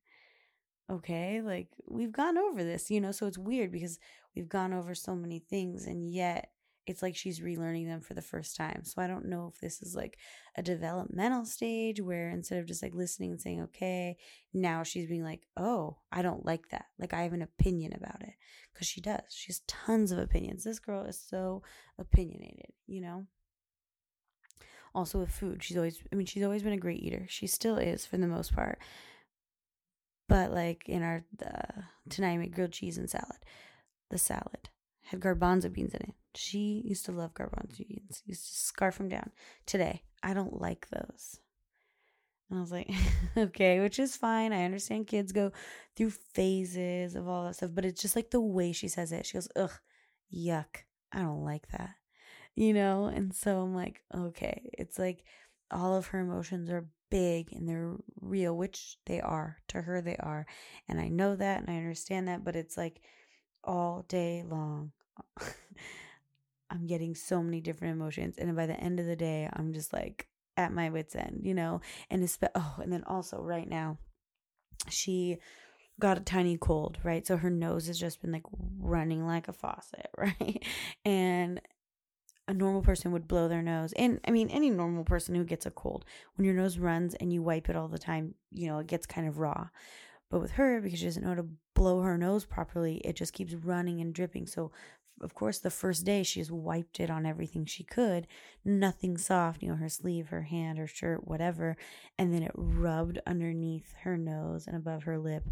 okay, 0.91 1.41
like 1.41 1.69
we've 1.87 2.13
gone 2.13 2.39
over 2.39 2.63
this, 2.63 2.91
you 2.91 3.01
know, 3.01 3.13
so 3.13 3.27
it's 3.27 3.39
weird 3.39 3.73
because 3.73 3.99
we've 4.35 4.49
gone 4.49 4.73
over 4.73 4.95
so 4.95 5.15
many 5.15 5.39
things 5.39 5.87
and 5.87 6.13
yet 6.13 6.51
it's 6.87 7.03
like 7.03 7.17
she's 7.17 7.41
relearning 7.41 7.87
them 7.87 8.01
for 8.01 8.15
the 8.15 8.23
first 8.23 8.57
time. 8.57 8.83
So 8.85 9.01
I 9.01 9.07
don't 9.07 9.27
know 9.27 9.51
if 9.53 9.59
this 9.61 9.81
is 9.81 9.95
like 9.97 10.19
a 10.57 10.63
developmental 10.63 11.47
stage 11.47 12.01
where 12.01 12.29
instead 12.31 12.59
of 12.59 12.67
just 12.67 12.83
like 12.83 12.95
listening 12.95 13.31
and 13.31 13.41
saying, 13.41 13.63
okay, 13.63 14.17
now 14.53 14.83
she's 14.83 15.09
being 15.09 15.25
like, 15.25 15.41
oh, 15.57 15.97
I 16.13 16.21
don't 16.21 16.45
like 16.45 16.69
that. 16.71 16.87
Like 16.99 17.15
I 17.15 17.23
have 17.23 17.33
an 17.33 17.43
opinion 17.43 17.95
about 17.95 18.21
it. 18.21 18.35
Cause 18.77 18.87
she 18.87 19.01
does. 19.01 19.23
She 19.31 19.53
has 19.53 19.61
tons 19.67 20.13
of 20.13 20.19
opinions. 20.19 20.65
This 20.65 20.79
girl 20.79 21.05
is 21.05 21.19
so 21.19 21.63
opinionated, 21.99 22.73
you 22.87 23.01
know? 23.01 23.27
Also 24.95 25.19
with 25.19 25.31
food, 25.31 25.63
she's 25.63 25.77
always, 25.77 26.03
I 26.13 26.17
mean, 26.17 26.27
she's 26.27 26.45
always 26.45 26.63
been 26.63 26.73
a 26.73 26.79
great 26.79 27.01
eater. 27.01 27.27
She 27.29 27.47
still 27.47 27.79
is 27.79 28.05
for 28.05 28.17
the 28.17 28.27
most 28.27 28.55
part. 28.55 28.79
But 30.29 30.53
like 30.53 30.89
in 30.89 31.03
our 31.03 31.25
tonight, 32.09 32.33
I 32.33 32.37
made 32.39 32.55
grilled 32.55 32.73
cheese 32.73 32.99
and 32.99 33.09
salad. 33.09 33.39
The 34.11 34.19
salad 34.19 34.69
had 35.03 35.21
garbanzo 35.21 35.73
beans 35.73 35.95
in 35.95 36.03
it. 36.03 36.15
She 36.35 36.83
used 36.85 37.05
to 37.07 37.13
love 37.13 37.35
garbanzo 37.35 37.87
beans. 37.87 38.23
Used 38.25 38.47
to 38.49 38.55
scarf 38.55 38.99
them 38.99 39.09
down. 39.09 39.31
Today, 39.67 40.03
I 40.23 40.35
don't 40.35 40.61
like 40.61 40.89
those. 40.91 41.41
And 42.51 42.59
I 42.59 42.63
was 42.63 42.73
like, 42.73 42.91
okay, 43.37 43.81
which 43.81 43.99
is 43.99 44.17
fine. 44.17 44.53
I 44.53 44.65
understand 44.65 45.07
kids 45.07 45.33
go 45.33 45.53
through 45.97 46.11
phases 46.11 47.15
of 47.15 47.29
all 47.29 47.45
that 47.45 47.57
stuff, 47.57 47.71
but 47.75 47.85
it's 47.85 48.01
just 48.01 48.17
like 48.17 48.31
the 48.31 48.41
way 48.41 48.73
she 48.73 48.89
says 48.89 49.13
it. 49.13 49.27
She 49.27 49.35
goes, 49.35 49.49
ugh, 49.57 49.73
yuck. 50.35 50.85
I 51.13 51.21
don't 51.21 51.45
like 51.45 51.69
that. 51.69 51.91
You 52.55 52.73
know? 52.73 53.07
And 53.07 53.35
so 53.35 53.61
I'm 53.61 53.75
like, 53.75 54.03
okay. 54.15 54.71
It's 54.73 54.99
like 54.99 55.25
all 55.71 55.97
of 55.97 56.09
her 56.09 56.21
emotions 56.21 56.71
are 56.71 56.87
big 57.15 57.53
and 57.53 57.69
they're 57.69 57.95
real, 58.21 58.57
which 58.57 58.97
they 59.07 59.21
are. 59.21 59.59
To 59.69 59.81
her, 59.83 60.01
they 60.01 60.17
are. 60.17 60.47
And 60.89 61.01
I 61.01 61.07
know 61.09 61.37
that 61.37 61.61
and 61.61 61.71
I 61.71 61.77
understand 61.77 62.27
that, 62.27 62.45
but 62.45 62.57
it's 62.57 62.77
like 62.77 63.01
all 63.63 64.05
day 64.09 64.43
long. 64.45 64.91
I'm 66.71 66.89
getting 66.89 67.15
so 67.15 67.41
many 67.41 67.61
different 67.61 67.95
emotions. 67.95 68.35
And 68.37 68.57
by 68.57 68.67
the 68.67 68.81
end 68.81 68.99
of 68.99 69.07
the 69.07 69.15
day, 69.15 69.49
I'm 69.53 69.73
just 69.73 69.93
like, 69.93 70.27
at 70.57 70.73
my 70.73 70.91
wits 70.91 71.15
end, 71.15 71.43
you 71.45 71.55
know. 71.55 71.81
And 72.11 72.25
it's 72.25 72.37
oh, 72.55 72.75
and 72.83 72.93
then 72.93 73.05
also 73.05 73.41
right 73.41 73.69
now, 73.69 73.99
she 74.89 75.39
got 76.01 76.19
a 76.19 76.21
tiny 76.21 76.57
cold, 76.57 76.99
right? 77.05 77.25
So 77.25 77.37
her 77.37 77.51
nose 77.51 77.87
has 77.87 77.99
just 77.99 78.21
been 78.21 78.33
like 78.33 78.47
running 78.81 79.25
like 79.25 79.47
a 79.47 79.53
faucet, 79.53 80.11
right? 80.19 80.65
And 81.05 81.61
a 82.47 82.55
normal 82.55 82.83
person 82.83 83.13
would 83.13 83.27
blow 83.27 83.49
their 83.49 83.63
nose. 83.63 83.93
And 83.95 84.21
I 84.27 84.31
mean, 84.31 84.49
any 84.51 84.71
normal 84.71 85.05
person 85.05 85.35
who 85.35 85.45
gets 85.45 85.67
a 85.67 85.71
cold, 85.71 86.05
when 86.37 86.45
your 86.45 86.55
nose 86.55 86.79
runs 86.79 87.15
and 87.15 87.33
you 87.33 87.43
wipe 87.43 87.69
it 87.69 87.77
all 87.77 87.89
the 87.89 87.99
time, 87.99 88.35
you 88.51 88.67
know, 88.67 88.79
it 88.79 88.87
gets 88.87 89.07
kind 89.07 89.27
of 89.27 89.39
raw. 89.39 89.69
But 90.31 90.41
with 90.41 90.53
her, 90.53 90.81
because 90.81 90.99
she 90.99 91.07
doesn't 91.07 91.23
know 91.23 91.31
how 91.31 91.37
to 91.37 91.49
blow 91.75 92.03
her 92.03 92.19
nose 92.19 92.45
properly, 92.45 92.97
it 92.99 93.17
just 93.17 93.33
keeps 93.33 93.55
running 93.55 94.01
and 94.01 94.15
dripping. 94.15 94.47
So, 94.47 94.73
of 95.21 95.35
course, 95.35 95.59
the 95.59 95.71
first 95.71 96.05
day 96.05 96.23
she 96.23 96.41
just 96.41 96.51
wiped 96.51 96.99
it 97.01 97.09
on 97.09 97.25
everything 97.25 97.65
she 97.65 97.85
could, 97.85 98.27
nothing 98.65 99.17
soft, 99.17 99.63
you 99.63 99.69
know, 99.69 99.77
her 99.77 99.89
sleeve, 99.89 100.29
her 100.29 100.43
hand, 100.43 100.77
her 100.79 100.87
shirt, 100.87 101.27
whatever. 101.27 101.77
And 102.19 102.35
then 102.35 102.43
it 102.43 102.53
rubbed 102.55 103.21
underneath 103.27 103.95
her 104.03 104.17
nose 104.17 104.67
and 104.67 104.77
above 104.77 105.05
her 105.05 105.19
lip 105.19 105.45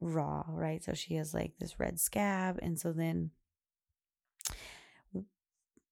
raw, 0.00 0.44
right? 0.48 0.82
So 0.82 0.94
she 0.94 1.14
has 1.16 1.34
like 1.34 1.52
this 1.58 1.80
red 1.80 1.98
scab. 1.98 2.58
And 2.62 2.78
so 2.78 2.92
then 2.92 3.32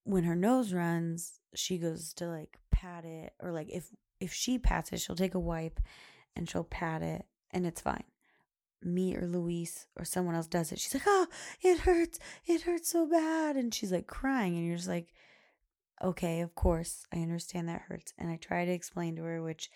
when 0.06 0.22
her 0.24 0.36
nose 0.36 0.72
runs, 0.72 1.40
she 1.54 1.78
goes 1.78 2.14
to 2.14 2.28
like 2.28 2.58
pat 2.70 3.04
it 3.04 3.34
or 3.40 3.50
like 3.50 3.68
if 3.68 3.90
if 4.20 4.32
she 4.32 4.58
pats 4.58 4.92
it, 4.92 5.00
she'll 5.00 5.16
take 5.16 5.34
a 5.34 5.40
wipe 5.40 5.80
and 6.34 6.48
she'll 6.48 6.64
pat 6.64 7.02
it 7.02 7.26
and 7.50 7.66
it's 7.66 7.80
fine. 7.80 8.04
Me 8.82 9.16
or 9.16 9.26
Luis 9.26 9.86
or 9.96 10.04
someone 10.04 10.36
else 10.36 10.46
does 10.46 10.70
it. 10.70 10.78
She's 10.78 10.94
like, 10.94 11.02
"Oh, 11.06 11.26
it 11.60 11.80
hurts. 11.80 12.20
It 12.46 12.62
hurts 12.62 12.88
so 12.88 13.06
bad." 13.06 13.56
And 13.56 13.74
she's 13.74 13.90
like 13.90 14.06
crying 14.06 14.56
and 14.56 14.64
you're 14.64 14.76
just 14.76 14.88
like, 14.88 15.12
"Okay, 16.02 16.40
of 16.40 16.54
course. 16.54 17.04
I 17.12 17.18
understand 17.18 17.68
that 17.68 17.82
hurts." 17.88 18.14
And 18.16 18.30
I 18.30 18.36
try 18.36 18.64
to 18.64 18.72
explain 18.72 19.16
to 19.16 19.24
her 19.24 19.42
which 19.42 19.70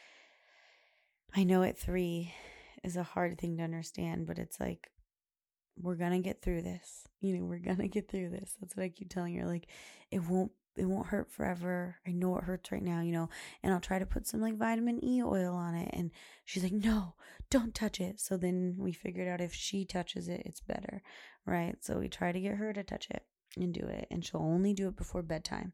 I 1.35 1.43
know 1.43 1.65
at 1.65 1.79
3 1.79 2.33
is 2.85 2.97
a 2.97 3.03
hard 3.03 3.39
thing 3.39 3.57
to 3.57 3.65
understand, 3.65 4.27
but 4.27 4.39
it's 4.39 4.61
like 4.61 4.91
we're 5.83 5.97
gonna 5.97 6.21
get 6.21 6.43
through 6.43 6.63
this. 6.63 7.07
You 7.21 7.37
know, 7.37 7.45
we're 7.45 7.59
gonna 7.59 7.89
get 7.89 8.09
through 8.11 8.31
this. 8.31 8.57
That's 8.61 8.77
what 8.77 8.85
I 8.85 8.89
keep 8.89 9.11
telling 9.11 9.35
her. 9.37 9.47
Like, 9.47 9.69
it 10.11 10.21
won't 10.21 10.53
it 10.77 10.85
won't 10.85 11.09
hurt 11.09 11.31
forever. 11.31 11.97
I 12.07 12.13
know 12.13 12.37
it 12.37 12.45
hurts 12.45 12.71
right 12.73 12.83
now, 12.83 13.01
you 13.01 13.13
know, 13.13 13.29
and 13.63 13.73
I'll 13.73 13.81
try 13.81 13.99
to 13.99 14.07
put 14.07 14.27
some 14.27 14.41
like 14.41 14.57
vitamin 14.57 15.05
E 15.05 15.23
oil 15.23 15.55
on 15.55 15.75
it. 15.75 15.91
And 15.93 16.11
she's 16.45 16.63
like, 16.63 16.73
no, 16.73 17.15
don't 17.51 17.75
touch 17.75 18.01
it. 18.01 18.21
So 18.21 18.37
then 18.37 18.77
we 18.79 18.93
figured 18.93 19.29
out 19.29 19.41
if 19.41 19.53
she 19.53 19.85
touches 19.85 20.29
it, 20.29 20.43
it's 20.47 20.61
better, 20.61 21.03
right? 21.45 21.77
So 21.81 21.99
we 21.99 22.09
try 22.09 22.33
to 22.33 22.41
get 22.41 22.55
her 22.55 22.73
to 22.73 22.85
touch 22.85 23.09
it 23.11 23.25
and 23.57 23.75
do 23.75 23.85
it. 23.85 24.07
And 24.11 24.25
she'll 24.25 24.41
only 24.41 24.73
do 24.73 24.89
it 24.89 24.97
before 24.97 25.23
bedtime. 25.23 25.73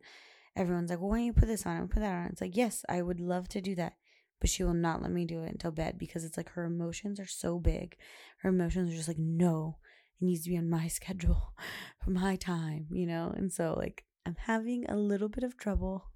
Everyone's 0.56 0.90
like, 0.90 1.00
well, 1.00 1.10
why 1.10 1.18
don't 1.18 1.26
you 1.26 1.32
put 1.34 1.48
this 1.48 1.66
on 1.66 1.76
and 1.76 1.90
put 1.90 2.00
that 2.00 2.14
on? 2.14 2.26
It's 2.26 2.40
like, 2.40 2.56
yes, 2.56 2.84
I 2.88 3.02
would 3.02 3.20
love 3.20 3.48
to 3.50 3.60
do 3.60 3.74
that 3.74 3.96
but 4.40 4.50
she 4.50 4.62
will 4.64 4.74
not 4.74 5.02
let 5.02 5.10
me 5.10 5.24
do 5.24 5.42
it 5.42 5.52
until 5.52 5.70
bed 5.70 5.98
because 5.98 6.24
it's 6.24 6.36
like 6.36 6.50
her 6.50 6.64
emotions 6.64 7.18
are 7.18 7.26
so 7.26 7.58
big. 7.58 7.96
Her 8.38 8.50
emotions 8.50 8.92
are 8.92 8.96
just 8.96 9.08
like, 9.08 9.18
no, 9.18 9.78
it 10.20 10.24
needs 10.24 10.44
to 10.44 10.50
be 10.50 10.58
on 10.58 10.70
my 10.70 10.88
schedule 10.88 11.54
for 12.02 12.10
my 12.10 12.36
time, 12.36 12.86
you 12.90 13.06
know? 13.06 13.32
And 13.36 13.52
so, 13.52 13.74
like, 13.76 14.04
I'm 14.24 14.36
having 14.46 14.86
a 14.88 14.96
little 14.96 15.28
bit 15.28 15.44
of 15.44 15.56
trouble 15.56 16.06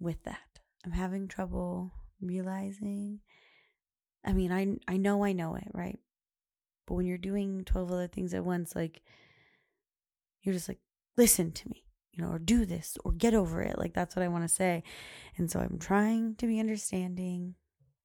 with 0.00 0.22
that. 0.24 0.60
I'm 0.84 0.92
having 0.92 1.28
trouble 1.28 1.92
realizing. 2.20 3.20
I 4.24 4.32
mean, 4.32 4.52
I 4.52 4.76
I 4.92 4.96
know 4.96 5.24
I 5.24 5.32
know 5.32 5.54
it, 5.54 5.68
right? 5.72 5.98
But 6.86 6.94
when 6.94 7.06
you're 7.06 7.18
doing 7.18 7.64
12 7.64 7.92
other 7.92 8.08
things 8.08 8.34
at 8.34 8.44
once, 8.44 8.74
like 8.74 9.02
you're 10.42 10.54
just 10.54 10.68
like, 10.68 10.80
listen 11.16 11.52
to 11.52 11.68
me 11.68 11.84
you 12.12 12.22
know, 12.22 12.30
or 12.30 12.38
do 12.38 12.64
this 12.64 12.96
or 13.04 13.12
get 13.12 13.34
over 13.34 13.62
it. 13.62 13.78
Like 13.78 13.94
that's 13.94 14.14
what 14.14 14.22
I 14.22 14.28
want 14.28 14.44
to 14.44 14.54
say. 14.54 14.82
And 15.36 15.50
so 15.50 15.60
I'm 15.60 15.78
trying 15.78 16.34
to 16.36 16.46
be 16.46 16.60
understanding. 16.60 17.54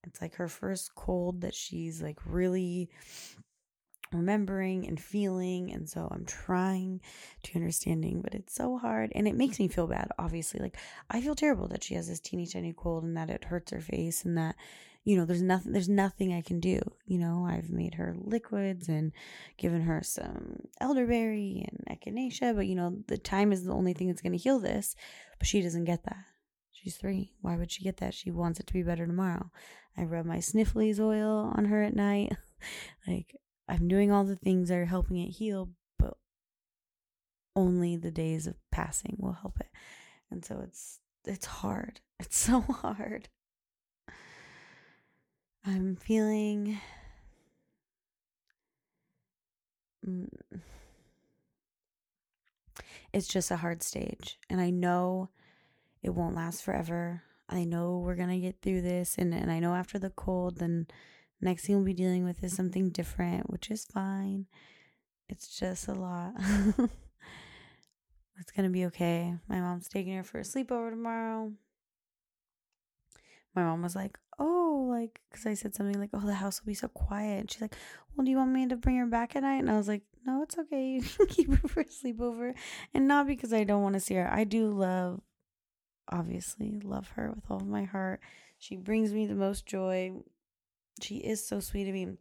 It's 0.06 0.22
like 0.22 0.36
her 0.36 0.48
first 0.48 0.96
cold 0.96 1.42
that 1.42 1.54
she's 1.54 2.02
like 2.02 2.20
really 2.26 2.90
remembering 4.14 4.88
and 4.88 5.00
feeling 5.00 5.72
and 5.72 5.90
so 5.90 6.08
i'm 6.12 6.26
trying 6.26 7.02
to 7.44 7.56
understanding 7.56 8.22
but 8.22 8.34
it's 8.34 8.54
so 8.54 8.78
hard 8.78 9.12
and 9.16 9.28
it 9.28 9.36
makes 9.36 9.60
me 9.60 9.68
feel 9.68 9.88
bad 9.88 10.10
obviously 10.18 10.60
like 10.60 10.78
i 11.10 11.22
feel 11.22 11.36
terrible 11.36 11.68
that 11.68 11.84
she 11.84 11.94
has 11.94 12.08
this 12.08 12.20
teeny 12.20 12.46
tiny 12.46 12.74
cold 12.76 13.04
and 13.04 13.18
that 13.18 13.30
it 13.30 13.46
hurts 13.46 13.72
her 13.72 13.82
face 13.82 14.24
and 14.26 14.38
that 14.38 14.56
you 15.08 15.16
know, 15.16 15.24
there's 15.24 15.42
nothing, 15.42 15.72
there's 15.72 15.88
nothing 15.88 16.34
I 16.34 16.42
can 16.42 16.60
do. 16.60 16.82
You 17.06 17.18
know, 17.18 17.48
I've 17.50 17.70
made 17.70 17.94
her 17.94 18.14
liquids 18.20 18.90
and 18.90 19.14
given 19.56 19.84
her 19.84 20.02
some 20.04 20.68
elderberry 20.82 21.66
and 21.66 21.98
echinacea, 21.98 22.54
but 22.54 22.68
you 22.68 22.76
know, 22.76 22.94
the 23.08 23.18
time 23.18 23.54
is 23.54 23.64
the 23.64 23.72
only 23.72 23.94
thing 23.94 24.08
that's 24.08 24.22
going 24.22 24.34
to 24.34 24.38
heal 24.38 24.60
this. 24.60 24.98
But 25.40 25.48
she 25.48 25.62
doesn't 25.62 25.86
get 25.86 26.04
that. 26.04 26.26
She's 26.74 26.98
three. 26.98 27.32
Why 27.40 27.56
would 27.56 27.72
she 27.72 27.86
get 27.86 27.98
that? 27.98 28.16
She 28.16 28.32
wants 28.32 28.60
it 28.60 28.68
to 28.68 28.74
be 28.74 28.84
better 28.84 29.08
tomorrow. 29.08 29.50
I 29.98 30.04
rub 30.04 30.26
my 30.26 30.42
sniffles 30.42 31.00
oil 31.00 31.54
on 31.56 31.64
her 31.64 31.84
at 31.84 31.96
night. 31.96 32.36
like, 33.08 33.34
I'm 33.70 33.88
doing 33.88 34.12
all 34.12 34.24
the 34.24 34.36
things 34.36 34.70
that 34.70 34.78
are 34.78 34.86
helping 34.86 35.18
it 35.18 35.32
heal, 35.32 35.70
but 36.00 36.16
only 37.56 37.98
the 37.98 38.12
days 38.12 38.48
of 38.48 38.56
passing 38.72 39.18
will 39.20 39.34
help 39.34 39.60
it. 39.60 39.70
And 40.32 40.44
so 40.46 40.62
it's 40.64 41.00
it's 41.26 41.46
hard. 41.46 42.02
It's 42.20 42.40
so 42.40 42.62
hard. 42.62 43.30
I'm 45.64 45.96
feeling 45.98 46.80
mm, 50.04 50.28
it's 53.14 53.28
just 53.28 53.52
a 53.52 53.58
hard 53.58 53.84
stage 53.84 54.40
and 54.50 54.60
I 54.60 54.72
know 54.72 55.30
it 56.02 56.16
won't 56.16 56.36
last 56.36 56.64
forever. 56.64 57.22
I 57.50 57.66
know 57.66 58.00
we're 58.00 58.16
going 58.16 58.30
to 58.30 58.40
get 58.40 58.62
through 58.64 58.82
this 58.82 59.16
and 59.18 59.32
and 59.34 59.52
I 59.52 59.60
know 59.60 59.76
after 59.76 60.00
the 60.00 60.10
cold 60.10 60.58
then 60.58 60.88
next 61.42 61.66
thing 61.66 61.76
we'll 61.76 61.86
be 61.86 61.94
dealing 61.94 62.26
with 62.26 62.44
is 62.44 62.56
something 62.56 62.90
different, 62.90 63.50
which 63.50 63.70
is 63.70 63.86
fine. 63.86 64.48
It's 65.30 65.60
just 65.60 65.88
a 65.88 65.94
lot. 65.94 66.34
it's 68.40 68.52
going 68.56 68.68
to 68.68 68.70
be 68.70 68.86
okay. 68.86 69.36
My 69.48 69.60
mom's 69.60 69.88
taking 69.88 70.16
her 70.16 70.24
for 70.24 70.40
a 70.40 70.44
sleepover 70.44 70.90
tomorrow. 70.90 71.52
My 73.56 73.64
mom 73.64 73.82
was 73.82 73.96
like, 73.96 74.18
oh, 74.40 74.88
like, 74.90 75.20
because 75.30 75.46
I 75.46 75.54
said 75.56 75.76
something 75.76 76.00
like, 76.00 76.12
oh, 76.14 76.20
the 76.20 76.36
house 76.36 76.62
will 76.62 76.68
be 76.68 76.76
so 76.76 76.88
quiet. 76.88 77.40
And 77.42 77.52
she's 77.52 77.62
like, 77.62 77.76
well, 78.16 78.24
do 78.24 78.32
you 78.32 78.38
want 78.38 78.52
me 78.52 78.68
to 78.68 78.76
bring 78.76 78.98
her 78.98 79.06
back 79.06 79.36
at 79.36 79.44
night? 79.44 79.60
And 79.60 79.70
I 79.70 79.78
was 79.78 79.88
like, 79.88 80.04
no, 80.26 80.44
it's 80.44 80.58
okay. 80.58 80.96
You 81.02 81.02
can 81.02 81.28
keep 81.28 81.50
her 81.50 81.68
for 81.68 81.82
a 81.82 81.86
sleepover. 81.86 82.54
And 82.94 83.08
not 83.08 83.28
because 83.28 83.54
I 83.54 83.64
don't 83.64 83.82
want 83.84 83.94
to 83.96 84.00
see 84.00 84.16
her. 84.16 84.32
I 84.32 84.44
do 84.44 84.70
love, 84.70 85.22
obviously, 86.10 86.80
love 86.84 87.10
her 87.16 87.32
with 87.36 87.46
all 87.50 87.58
of 87.58 87.68
my 87.68 87.84
heart. 87.84 88.22
She 88.60 88.76
brings 88.76 89.14
me 89.14 89.26
the 89.26 89.36
most 89.36 89.66
joy. 89.66 90.12
She 91.02 91.18
is 91.18 91.46
so 91.46 91.60
sweet 91.60 91.86
to 91.86 91.92
me 91.92 92.18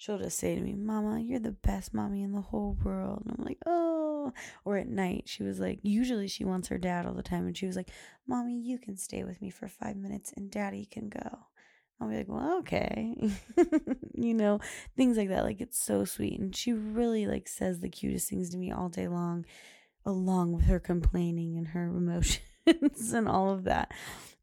she'll 0.00 0.18
just 0.18 0.38
say 0.38 0.54
to 0.54 0.60
me, 0.62 0.74
Mama, 0.74 1.20
you're 1.20 1.38
the 1.38 1.50
best 1.52 1.92
mommy 1.92 2.22
in 2.22 2.32
the 2.32 2.40
whole 2.40 2.74
world. 2.82 3.22
And 3.22 3.36
I'm 3.38 3.44
like, 3.44 3.58
oh. 3.66 4.32
Or 4.64 4.78
at 4.78 4.88
night, 4.88 5.24
she 5.26 5.42
was 5.42 5.60
like, 5.60 5.78
usually 5.82 6.26
she 6.26 6.42
wants 6.42 6.68
her 6.68 6.78
dad 6.78 7.04
all 7.04 7.12
the 7.12 7.22
time. 7.22 7.46
And 7.46 7.54
she 7.56 7.66
was 7.66 7.76
like, 7.76 7.90
Mommy, 8.26 8.58
you 8.58 8.78
can 8.78 8.96
stay 8.96 9.24
with 9.24 9.42
me 9.42 9.50
for 9.50 9.68
five 9.68 9.96
minutes 9.96 10.32
and 10.34 10.50
daddy 10.50 10.88
can 10.90 11.10
go. 11.10 11.40
I'll 12.00 12.08
be 12.08 12.16
like, 12.16 12.28
well, 12.28 12.60
okay. 12.60 13.14
you 14.14 14.32
know, 14.32 14.60
things 14.96 15.18
like 15.18 15.28
that. 15.28 15.44
Like, 15.44 15.60
it's 15.60 15.78
so 15.78 16.06
sweet. 16.06 16.40
And 16.40 16.56
she 16.56 16.72
really, 16.72 17.26
like, 17.26 17.46
says 17.46 17.80
the 17.80 17.90
cutest 17.90 18.30
things 18.30 18.48
to 18.50 18.56
me 18.56 18.72
all 18.72 18.88
day 18.88 19.06
long, 19.06 19.44
along 20.06 20.52
with 20.52 20.64
her 20.64 20.80
complaining 20.80 21.58
and 21.58 21.68
her 21.68 21.84
emotions 21.88 23.12
and 23.12 23.28
all 23.28 23.50
of 23.50 23.64
that, 23.64 23.92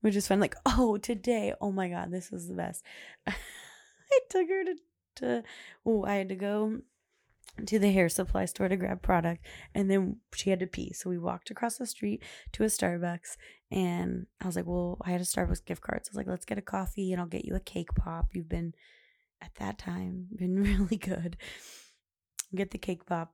which 0.02 0.16
is 0.16 0.28
fun. 0.28 0.40
Like, 0.40 0.56
oh, 0.66 0.98
today, 0.98 1.54
oh 1.62 1.72
my 1.72 1.90
God, 1.90 2.12
this 2.12 2.32
was 2.32 2.48
the 2.48 2.56
best. 2.56 2.84
I 3.28 4.20
took 4.30 4.48
her 4.48 4.64
to 4.64 4.76
to 5.18 5.44
oh 5.86 6.06
I 6.06 6.16
had 6.16 6.30
to 6.30 6.36
go 6.36 6.80
to 7.66 7.80
the 7.80 7.92
hair 7.92 8.08
supply 8.08 8.46
store 8.46 8.68
to 8.68 8.76
grab 8.76 9.02
product 9.02 9.44
and 9.74 9.90
then 9.90 10.18
she 10.36 10.52
had 10.52 10.60
to 10.60 10.68
pee. 10.68 10.94
So 10.94 11.10
we 11.10 11.18
walked 11.18 11.50
across 11.50 11.78
the 11.78 11.88
street 11.88 12.24
to 12.52 12.64
a 12.64 12.68
Starbucks 12.68 13.36
and 13.72 14.28
I 14.40 14.46
was 14.46 14.56
like, 14.56 14.68
Well, 14.68 14.98
I 15.04 15.12
had 15.12 15.22
a 15.22 15.26
Starbucks 15.26 15.66
gift 15.66 15.82
card. 15.82 16.06
So 16.06 16.10
I 16.10 16.12
was 16.12 16.18
like, 16.18 16.28
let's 16.28 16.46
get 16.46 16.60
a 16.60 16.62
coffee 16.62 17.12
and 17.12 17.20
I'll 17.20 17.28
get 17.28 17.46
you 17.46 17.56
a 17.56 17.60
cake 17.60 17.94
pop. 17.96 18.28
You've 18.34 18.50
been 18.50 18.74
at 19.42 19.56
that 19.56 19.78
time 19.78 20.28
been 20.36 20.56
really 20.64 20.98
good. 20.98 21.38
Get 22.56 22.72
the 22.72 22.78
cake 22.78 23.06
pop. 23.06 23.34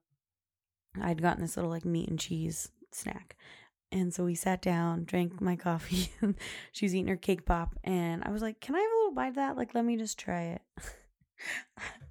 I'd 1.01 1.21
gotten 1.21 1.41
this 1.41 1.57
little 1.57 1.71
like 1.71 1.85
meat 1.85 2.09
and 2.09 2.19
cheese 2.19 2.69
snack. 2.91 3.35
And 3.93 4.11
so 4.13 4.25
we 4.25 4.33
sat 4.33 4.61
down, 4.61 5.05
drank 5.05 5.39
my 5.39 5.55
coffee, 5.67 6.11
She 6.71 6.85
was 6.85 6.95
eating 6.95 7.07
her 7.07 7.15
cake 7.15 7.45
pop, 7.45 7.75
and 7.83 8.23
I 8.25 8.31
was 8.31 8.41
like, 8.41 8.59
Can 8.59 8.75
I 8.75 8.79
have 8.79 8.91
a 8.91 8.95
little 8.95 9.13
bite 9.13 9.27
of 9.29 9.35
that? 9.35 9.55
Like, 9.55 9.73
let 9.75 9.85
me 9.85 9.95
just 9.95 10.17
try 10.17 10.41
it. 10.43 10.61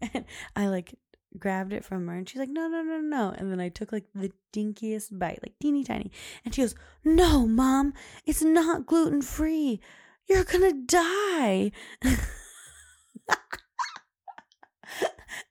and 0.14 0.24
I 0.56 0.68
like 0.68 0.94
grabbed 1.38 1.72
it 1.72 1.84
from 1.84 2.06
her 2.06 2.14
and 2.14 2.28
she's 2.28 2.38
like, 2.38 2.50
no, 2.50 2.68
no, 2.68 2.82
no, 2.82 3.00
no. 3.00 3.34
And 3.36 3.50
then 3.50 3.60
I 3.60 3.68
took 3.68 3.90
like 3.90 4.04
the 4.14 4.30
dinkiest 4.52 5.18
bite, 5.18 5.40
like 5.42 5.58
teeny 5.60 5.84
tiny. 5.84 6.10
And 6.44 6.54
she 6.54 6.60
goes, 6.60 6.74
no, 7.04 7.46
mom, 7.46 7.94
it's 8.26 8.42
not 8.42 8.86
gluten 8.86 9.22
free. 9.22 9.80
You're 10.28 10.44
gonna 10.44 10.74
die. 10.74 11.72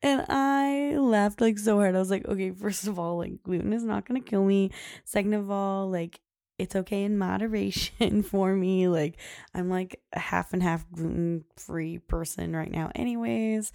and 0.02 0.26
I 0.30 0.96
laughed 0.98 1.42
like 1.42 1.60
so 1.60 1.78
hard. 1.78 1.96
I 1.96 2.00
was 2.00 2.12
like, 2.12 2.28
okay, 2.28 2.52
first 2.52 2.88
of 2.88 3.00
all, 3.00 3.18
like 3.18 3.44
gluten 3.44 3.74
is 3.74 3.84
not 3.84 4.08
gonna 4.08 4.22
kill 4.22 4.44
me. 4.44 4.72
Second 5.06 5.34
of 5.34 5.52
all, 5.52 5.90
like 5.90 6.20
it's 6.62 6.76
okay 6.76 7.04
in 7.04 7.18
moderation 7.18 8.22
for 8.24 8.56
me. 8.56 8.88
Like, 8.88 9.18
I'm 9.56 9.70
like 9.70 10.00
a 10.14 10.20
half 10.20 10.54
and 10.54 10.62
half 10.62 10.86
gluten 10.92 11.44
free 11.58 11.98
person 11.98 12.56
right 12.56 12.72
now, 12.72 12.92
anyways. 12.96 13.72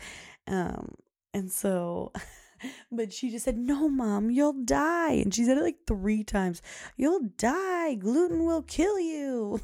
Um, 0.47 0.95
and 1.35 1.51
so, 1.51 2.12
but 2.93 3.12
she 3.12 3.31
just 3.31 3.45
said, 3.45 3.59
No, 3.59 3.89
mom, 3.89 4.31
you'll 4.31 4.65
die. 4.65 5.12
And 5.15 5.35
she 5.35 5.45
said 5.45 5.59
it 5.59 5.65
like 5.65 5.87
three 5.87 6.23
times 6.25 6.62
You'll 6.97 7.29
die. 7.37 7.95
Gluten 7.95 8.45
will 8.47 8.62
kill 8.62 8.99
you. 9.01 9.61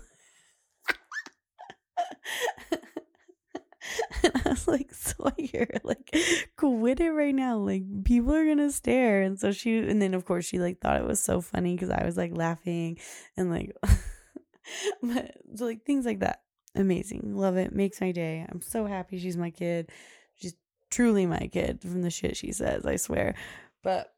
and 4.22 4.32
I 4.44 4.50
was 4.50 4.68
like, 4.68 4.92
Sawyer, 4.94 5.68
like, 5.84 6.14
quit 6.56 7.00
it 7.00 7.10
right 7.10 7.34
now. 7.34 7.58
Like, 7.58 8.04
people 8.04 8.34
are 8.34 8.46
gonna 8.46 8.70
stare. 8.70 9.22
And 9.22 9.38
so 9.38 9.52
she, 9.52 9.78
and 9.78 10.00
then 10.00 10.14
of 10.14 10.24
course 10.24 10.44
she 10.44 10.58
like 10.58 10.80
thought 10.80 11.00
it 11.00 11.06
was 11.06 11.20
so 11.20 11.40
funny 11.40 11.74
because 11.74 11.90
I 11.90 12.04
was 12.04 12.16
like 12.16 12.36
laughing 12.36 12.98
and 13.36 13.50
like, 13.50 13.76
but 15.02 15.36
so 15.54 15.64
like 15.64 15.84
things 15.84 16.06
like 16.06 16.20
that. 16.20 16.42
Amazing. 16.74 17.36
Love 17.36 17.56
it. 17.56 17.74
Makes 17.74 18.00
my 18.00 18.12
day. 18.12 18.46
I'm 18.48 18.62
so 18.62 18.86
happy 18.86 19.18
she's 19.18 19.36
my 19.36 19.50
kid. 19.50 19.90
She's 20.36 20.54
truly 20.90 21.26
my 21.26 21.48
kid 21.52 21.82
from 21.82 22.02
the 22.02 22.10
shit 22.10 22.36
she 22.36 22.52
says, 22.52 22.86
I 22.86 22.96
swear. 22.96 23.34
But 23.82 24.12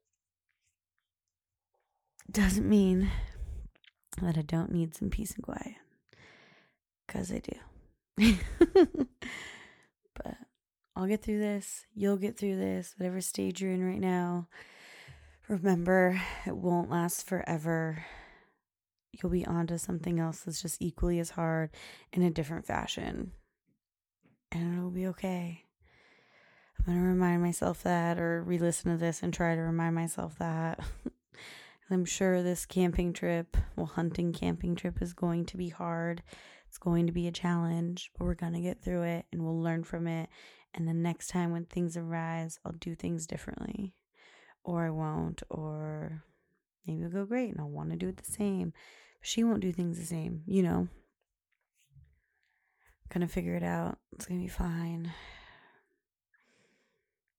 doesn't 2.30 2.68
mean 2.68 3.10
that 4.20 4.38
I 4.38 4.42
don't 4.42 4.72
need 4.72 4.94
some 4.94 5.10
peace 5.10 5.34
and 5.34 5.42
quiet. 5.42 5.74
Because 7.06 7.32
I 7.32 7.40
do. 7.40 9.08
But 10.14 10.36
I'll 10.96 11.06
get 11.06 11.22
through 11.22 11.40
this. 11.40 11.86
You'll 11.94 12.16
get 12.16 12.38
through 12.38 12.56
this, 12.56 12.94
whatever 12.96 13.20
stage 13.20 13.60
you're 13.60 13.72
in 13.72 13.84
right 13.84 14.00
now. 14.00 14.48
Remember, 15.48 16.20
it 16.46 16.56
won't 16.56 16.90
last 16.90 17.26
forever. 17.26 18.04
You'll 19.12 19.32
be 19.32 19.46
on 19.46 19.66
to 19.68 19.78
something 19.78 20.18
else 20.18 20.40
that's 20.40 20.62
just 20.62 20.80
equally 20.80 21.18
as 21.18 21.30
hard 21.30 21.70
in 22.12 22.22
a 22.22 22.30
different 22.30 22.66
fashion. 22.66 23.32
And 24.50 24.78
it'll 24.78 24.90
be 24.90 25.06
okay. 25.08 25.64
I'm 26.78 26.84
going 26.86 26.98
to 26.98 27.08
remind 27.08 27.42
myself 27.42 27.82
that 27.82 28.18
or 28.18 28.42
re 28.42 28.58
listen 28.58 28.90
to 28.92 28.96
this 28.96 29.22
and 29.22 29.32
try 29.32 29.54
to 29.54 29.60
remind 29.60 29.94
myself 29.94 30.38
that. 30.38 30.80
I'm 31.90 32.04
sure 32.04 32.42
this 32.42 32.64
camping 32.64 33.12
trip, 33.12 33.56
well, 33.76 33.86
hunting 33.86 34.32
camping 34.32 34.74
trip 34.74 35.02
is 35.02 35.12
going 35.12 35.44
to 35.46 35.56
be 35.56 35.68
hard. 35.68 36.22
It's 36.74 36.78
going 36.80 37.06
to 37.06 37.12
be 37.12 37.28
a 37.28 37.30
challenge, 37.30 38.10
but 38.18 38.24
we're 38.24 38.34
going 38.34 38.54
to 38.54 38.60
get 38.60 38.82
through 38.82 39.02
it 39.02 39.26
and 39.30 39.44
we'll 39.44 39.62
learn 39.62 39.84
from 39.84 40.08
it. 40.08 40.28
And 40.74 40.88
the 40.88 40.92
next 40.92 41.28
time 41.28 41.52
when 41.52 41.66
things 41.66 41.96
arise, 41.96 42.58
I'll 42.64 42.72
do 42.72 42.96
things 42.96 43.28
differently. 43.28 43.94
Or 44.64 44.84
I 44.84 44.90
won't, 44.90 45.44
or 45.48 46.24
maybe 46.84 47.04
it'll 47.04 47.12
go 47.12 47.26
great 47.26 47.52
and 47.52 47.60
I'll 47.60 47.70
want 47.70 47.90
to 47.90 47.96
do 47.96 48.08
it 48.08 48.16
the 48.16 48.24
same. 48.28 48.72
But 49.20 49.28
she 49.28 49.44
won't 49.44 49.60
do 49.60 49.70
things 49.70 50.00
the 50.00 50.04
same, 50.04 50.42
you 50.46 50.64
know. 50.64 50.88
Gonna 53.08 53.28
figure 53.28 53.54
it 53.54 53.62
out. 53.62 53.98
It's 54.12 54.26
gonna 54.26 54.40
be 54.40 54.48
fine. 54.48 55.12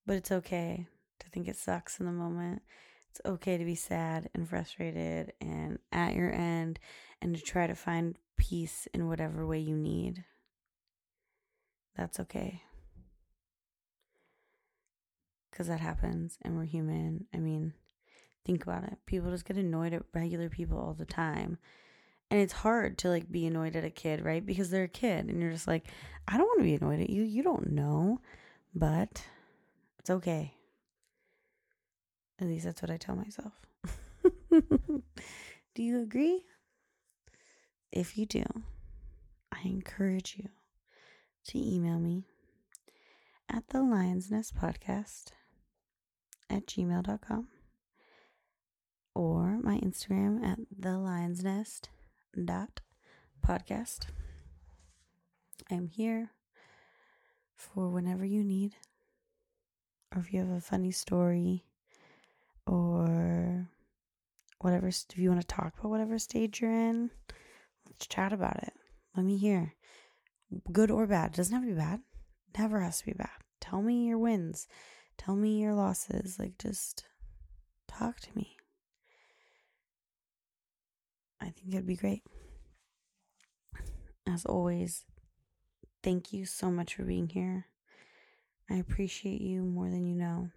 But 0.05 0.15
it's 0.15 0.31
okay 0.31 0.87
to 1.19 1.29
think 1.29 1.49
it 1.49 1.57
sucks 1.57 1.99
in 1.99 2.05
the 2.05 2.13
moment. 2.13 2.61
It's 3.09 3.19
okay 3.25 3.57
to 3.57 3.65
be 3.65 3.75
sad 3.75 4.29
and 4.33 4.47
frustrated 4.47 5.33
and 5.41 5.79
at 5.91 6.15
your 6.15 6.31
end 6.31 6.79
and 7.21 7.35
to 7.35 7.41
try 7.41 7.67
to 7.67 7.75
find 7.75 8.17
peace 8.37 8.87
in 8.93 9.07
whatever 9.07 9.45
way 9.45 9.59
you 9.59 9.75
need. 9.75 10.23
That's 11.95 12.19
okay. 12.19 12.61
Because 15.49 15.67
that 15.67 15.79
happens 15.79 16.37
and 16.41 16.57
we're 16.57 16.65
human. 16.65 17.27
I 17.33 17.37
mean, 17.37 17.73
think 18.45 18.63
about 18.63 18.83
it. 18.83 18.97
People 19.05 19.31
just 19.31 19.45
get 19.45 19.57
annoyed 19.57 19.93
at 19.93 20.03
regular 20.13 20.49
people 20.49 20.77
all 20.77 20.93
the 20.93 21.05
time. 21.05 21.57
And 22.29 22.41
it's 22.41 22.53
hard 22.53 22.97
to 22.99 23.09
like 23.09 23.31
be 23.31 23.45
annoyed 23.45 23.75
at 23.75 23.85
a 23.85 23.89
kid, 23.89 24.23
right? 24.25 24.45
Because 24.45 24.69
they're 24.69 24.83
a 24.85 24.89
kid 24.89 25.27
and 25.27 25.41
you're 25.41 25.51
just 25.51 25.67
like, 25.67 25.87
I 26.27 26.37
don't 26.37 26.47
want 26.47 26.59
to 26.59 26.65
be 26.65 26.75
annoyed 26.75 27.01
at 27.01 27.09
you. 27.09 27.23
You 27.23 27.43
don't 27.43 27.71
know. 27.71 28.19
But 28.73 29.23
it's 29.99 30.09
okay. 30.09 30.53
At 32.39 32.47
least 32.47 32.65
that's 32.65 32.81
what 32.81 32.91
I 32.91 32.97
tell 32.97 33.15
myself. 33.15 33.53
do 34.51 35.83
you 35.83 36.01
agree? 36.01 36.43
If 37.95 38.17
you 38.17 38.25
do, 38.25 38.43
I 39.53 39.61
encourage 39.63 40.35
you 40.37 40.49
to 41.47 41.57
email 41.57 41.97
me 41.97 42.25
at 43.47 43.69
the 43.69 43.81
Lion's 43.81 44.29
Nest 44.29 44.53
Podcast 44.53 45.27
at 46.49 46.67
gmail.com 46.67 47.47
or 49.13 49.59
my 49.63 49.77
Instagram 49.77 50.43
at 50.43 50.59
the 50.77 50.97
Lion's 50.97 51.41
Nest 51.41 51.87
dot 52.43 52.81
podcast. 53.41 54.07
I'm 55.71 55.87
here 55.87 56.31
for 57.55 57.87
whenever 57.89 58.25
you 58.25 58.43
need, 58.43 58.75
or 60.13 60.19
if 60.19 60.33
you 60.33 60.41
have 60.41 60.49
a 60.49 60.59
funny 60.59 60.91
story, 60.91 61.63
or 62.67 63.69
whatever, 64.59 64.89
if 64.89 65.17
you 65.17 65.29
want 65.29 65.39
to 65.39 65.47
talk 65.47 65.79
about 65.79 65.91
whatever 65.91 66.19
stage 66.19 66.59
you're 66.59 66.71
in, 66.71 67.09
let's 67.95 68.07
chat 68.07 68.33
about 68.33 68.61
it. 68.63 68.73
Let 69.15 69.25
me 69.25 69.37
hear. 69.37 69.73
Good 70.71 70.91
or 70.91 71.07
bad. 71.07 71.31
It 71.31 71.37
doesn't 71.37 71.53
have 71.53 71.63
to 71.63 71.69
be 71.69 71.77
bad. 71.77 72.01
Never 72.57 72.81
has 72.81 72.99
to 72.99 73.05
be 73.05 73.13
bad. 73.13 73.29
Tell 73.61 73.81
me 73.81 74.05
your 74.07 74.17
wins. 74.17 74.67
Tell 75.17 75.35
me 75.35 75.61
your 75.61 75.73
losses. 75.73 76.37
Like, 76.37 76.57
just 76.57 77.05
talk 77.87 78.19
to 78.19 78.29
me. 78.35 78.57
I 81.41 81.45
think 81.45 81.73
it'd 81.73 81.87
be 81.87 81.95
great. 81.95 82.23
As 84.27 84.45
always, 84.45 85.05
thank 86.03 86.33
you 86.33 86.45
so 86.45 86.71
much 86.71 86.95
for 86.95 87.03
being 87.03 87.29
here. 87.29 87.67
I 88.69 88.75
appreciate 88.75 89.41
you 89.41 89.61
more 89.61 89.89
than 89.89 90.05
you 90.05 90.15
know. 90.15 90.49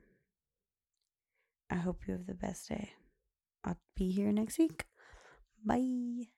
I 1.70 1.76
hope 1.76 2.00
you 2.06 2.14
have 2.14 2.26
the 2.26 2.34
best 2.34 2.68
day. 2.68 2.92
I'll 3.64 3.78
be 3.94 4.10
here 4.10 4.32
next 4.32 4.58
week. 4.58 4.86
Bye. 5.64 6.28